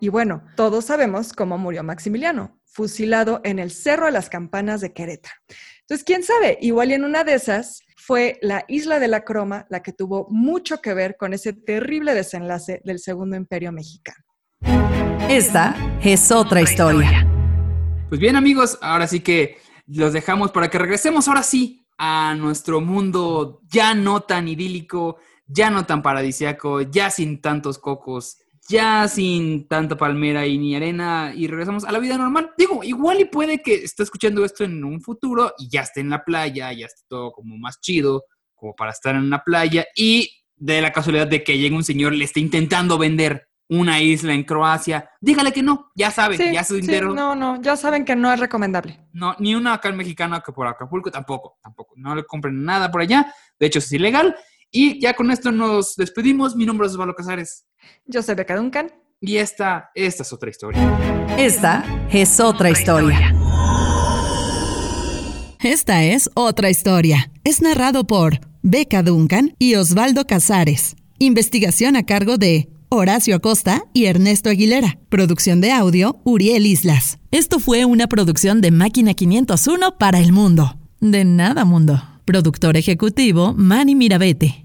Y 0.00 0.08
bueno, 0.08 0.42
todos 0.56 0.86
sabemos 0.86 1.34
cómo 1.34 1.58
murió 1.58 1.82
Maximiliano, 1.82 2.58
fusilado 2.64 3.42
en 3.44 3.58
el 3.58 3.70
Cerro 3.70 4.06
de 4.06 4.12
las 4.12 4.30
Campanas 4.30 4.80
de 4.80 4.94
Querétaro. 4.94 5.36
Entonces, 5.82 6.04
quién 6.04 6.22
sabe, 6.22 6.56
igual 6.62 6.90
y 6.90 6.94
en 6.94 7.04
una 7.04 7.22
de 7.22 7.34
esas 7.34 7.81
fue 8.04 8.38
la 8.42 8.64
isla 8.66 8.98
de 8.98 9.06
la 9.06 9.22
Croma 9.22 9.64
la 9.70 9.80
que 9.80 9.92
tuvo 9.92 10.26
mucho 10.28 10.80
que 10.80 10.92
ver 10.92 11.16
con 11.16 11.32
ese 11.34 11.52
terrible 11.52 12.14
desenlace 12.14 12.82
del 12.84 12.98
Segundo 12.98 13.36
Imperio 13.36 13.70
Mexicano. 13.70 14.24
Esta 15.28 15.76
es 16.02 16.32
otra 16.32 16.60
historia. 16.60 17.24
Pues 18.08 18.20
bien 18.20 18.34
amigos, 18.34 18.76
ahora 18.82 19.06
sí 19.06 19.20
que 19.20 19.56
los 19.86 20.12
dejamos 20.12 20.50
para 20.50 20.68
que 20.68 20.78
regresemos 20.78 21.28
ahora 21.28 21.44
sí 21.44 21.86
a 21.96 22.34
nuestro 22.34 22.80
mundo 22.80 23.60
ya 23.68 23.94
no 23.94 24.22
tan 24.22 24.48
idílico, 24.48 25.18
ya 25.46 25.70
no 25.70 25.86
tan 25.86 26.02
paradisiaco, 26.02 26.80
ya 26.82 27.08
sin 27.08 27.40
tantos 27.40 27.78
cocos, 27.78 28.38
ya 28.68 29.08
sin 29.08 29.66
tanta 29.68 29.96
palmera 29.96 30.46
y 30.46 30.58
ni 30.58 30.76
arena 30.76 31.32
y 31.34 31.46
regresamos 31.46 31.84
a 31.84 31.92
la 31.92 31.98
vida 31.98 32.16
normal. 32.16 32.52
Digo, 32.56 32.82
igual 32.84 33.20
y 33.20 33.24
puede 33.24 33.62
que 33.62 33.74
esté 33.74 34.02
escuchando 34.02 34.44
esto 34.44 34.64
en 34.64 34.84
un 34.84 35.00
futuro 35.00 35.52
y 35.58 35.68
ya 35.68 35.82
esté 35.82 36.00
en 36.00 36.10
la 36.10 36.24
playa, 36.24 36.72
ya 36.72 36.86
esté 36.86 37.02
todo 37.08 37.32
como 37.32 37.56
más 37.58 37.80
chido, 37.80 38.24
como 38.54 38.74
para 38.74 38.92
estar 38.92 39.14
en 39.14 39.22
una 39.22 39.42
playa 39.42 39.86
y 39.96 40.30
de 40.56 40.80
la 40.80 40.92
casualidad 40.92 41.26
de 41.26 41.42
que 41.42 41.58
llegue 41.58 41.74
un 41.74 41.84
señor 41.84 42.12
le 42.12 42.24
esté 42.24 42.40
intentando 42.40 42.98
vender 42.98 43.48
una 43.68 44.00
isla 44.00 44.34
en 44.34 44.44
Croacia, 44.44 45.08
dígale 45.20 45.50
que 45.50 45.62
no, 45.62 45.90
ya 45.94 46.10
saben, 46.10 46.52
ya 46.52 46.62
su 46.62 46.74
dinero. 46.76 47.14
no, 47.14 47.34
no, 47.34 47.60
ya 47.62 47.74
saben 47.74 48.04
que 48.04 48.14
no 48.14 48.30
es 48.30 48.38
recomendable. 48.38 49.00
No, 49.12 49.34
ni 49.38 49.54
una 49.54 49.74
acá 49.74 49.88
en 49.88 49.96
mexicana 49.96 50.42
que 50.44 50.52
por 50.52 50.66
Acapulco 50.66 51.10
tampoco, 51.10 51.58
tampoco. 51.62 51.94
No 51.96 52.14
le 52.14 52.24
compren 52.24 52.62
nada 52.62 52.90
por 52.90 53.00
allá. 53.00 53.32
De 53.58 53.66
hecho, 53.66 53.78
es 53.78 53.90
ilegal. 53.92 54.36
Y 54.74 54.98
ya 55.00 55.12
con 55.12 55.30
esto 55.30 55.52
nos 55.52 55.96
despedimos. 55.96 56.56
Mi 56.56 56.64
nombre 56.64 56.86
es 56.86 56.94
Osvaldo 56.94 57.14
Casares. 57.14 57.66
Yo 58.06 58.22
soy 58.22 58.34
Beca 58.34 58.56
Duncan. 58.56 58.90
Y 59.20 59.36
esta, 59.36 59.90
esta 59.94 60.22
es 60.22 60.32
otra 60.32 60.48
historia. 60.48 61.36
Esta 61.36 61.84
es 62.10 62.40
otra 62.40 62.70
historia. 62.70 63.36
Esta 65.60 66.02
es 66.02 66.30
otra 66.34 66.70
historia. 66.70 67.30
Es 67.44 67.60
narrado 67.60 68.04
por 68.06 68.40
Beca 68.62 69.02
Duncan 69.02 69.54
y 69.58 69.74
Osvaldo 69.74 70.26
Casares. 70.26 70.96
Investigación 71.18 71.94
a 71.94 72.04
cargo 72.04 72.38
de 72.38 72.70
Horacio 72.88 73.36
Acosta 73.36 73.84
y 73.92 74.06
Ernesto 74.06 74.48
Aguilera. 74.48 74.98
Producción 75.10 75.60
de 75.60 75.70
audio, 75.70 76.20
Uriel 76.24 76.66
Islas. 76.66 77.18
Esto 77.30 77.60
fue 77.60 77.84
una 77.84 78.06
producción 78.06 78.62
de 78.62 78.70
Máquina 78.70 79.12
501 79.12 79.98
para 79.98 80.18
el 80.18 80.32
mundo. 80.32 80.78
De 80.98 81.26
nada, 81.26 81.66
mundo. 81.66 82.02
Productor 82.32 82.78
ejecutivo, 82.78 83.52
Manny 83.54 83.94
Mirabete. 83.94 84.62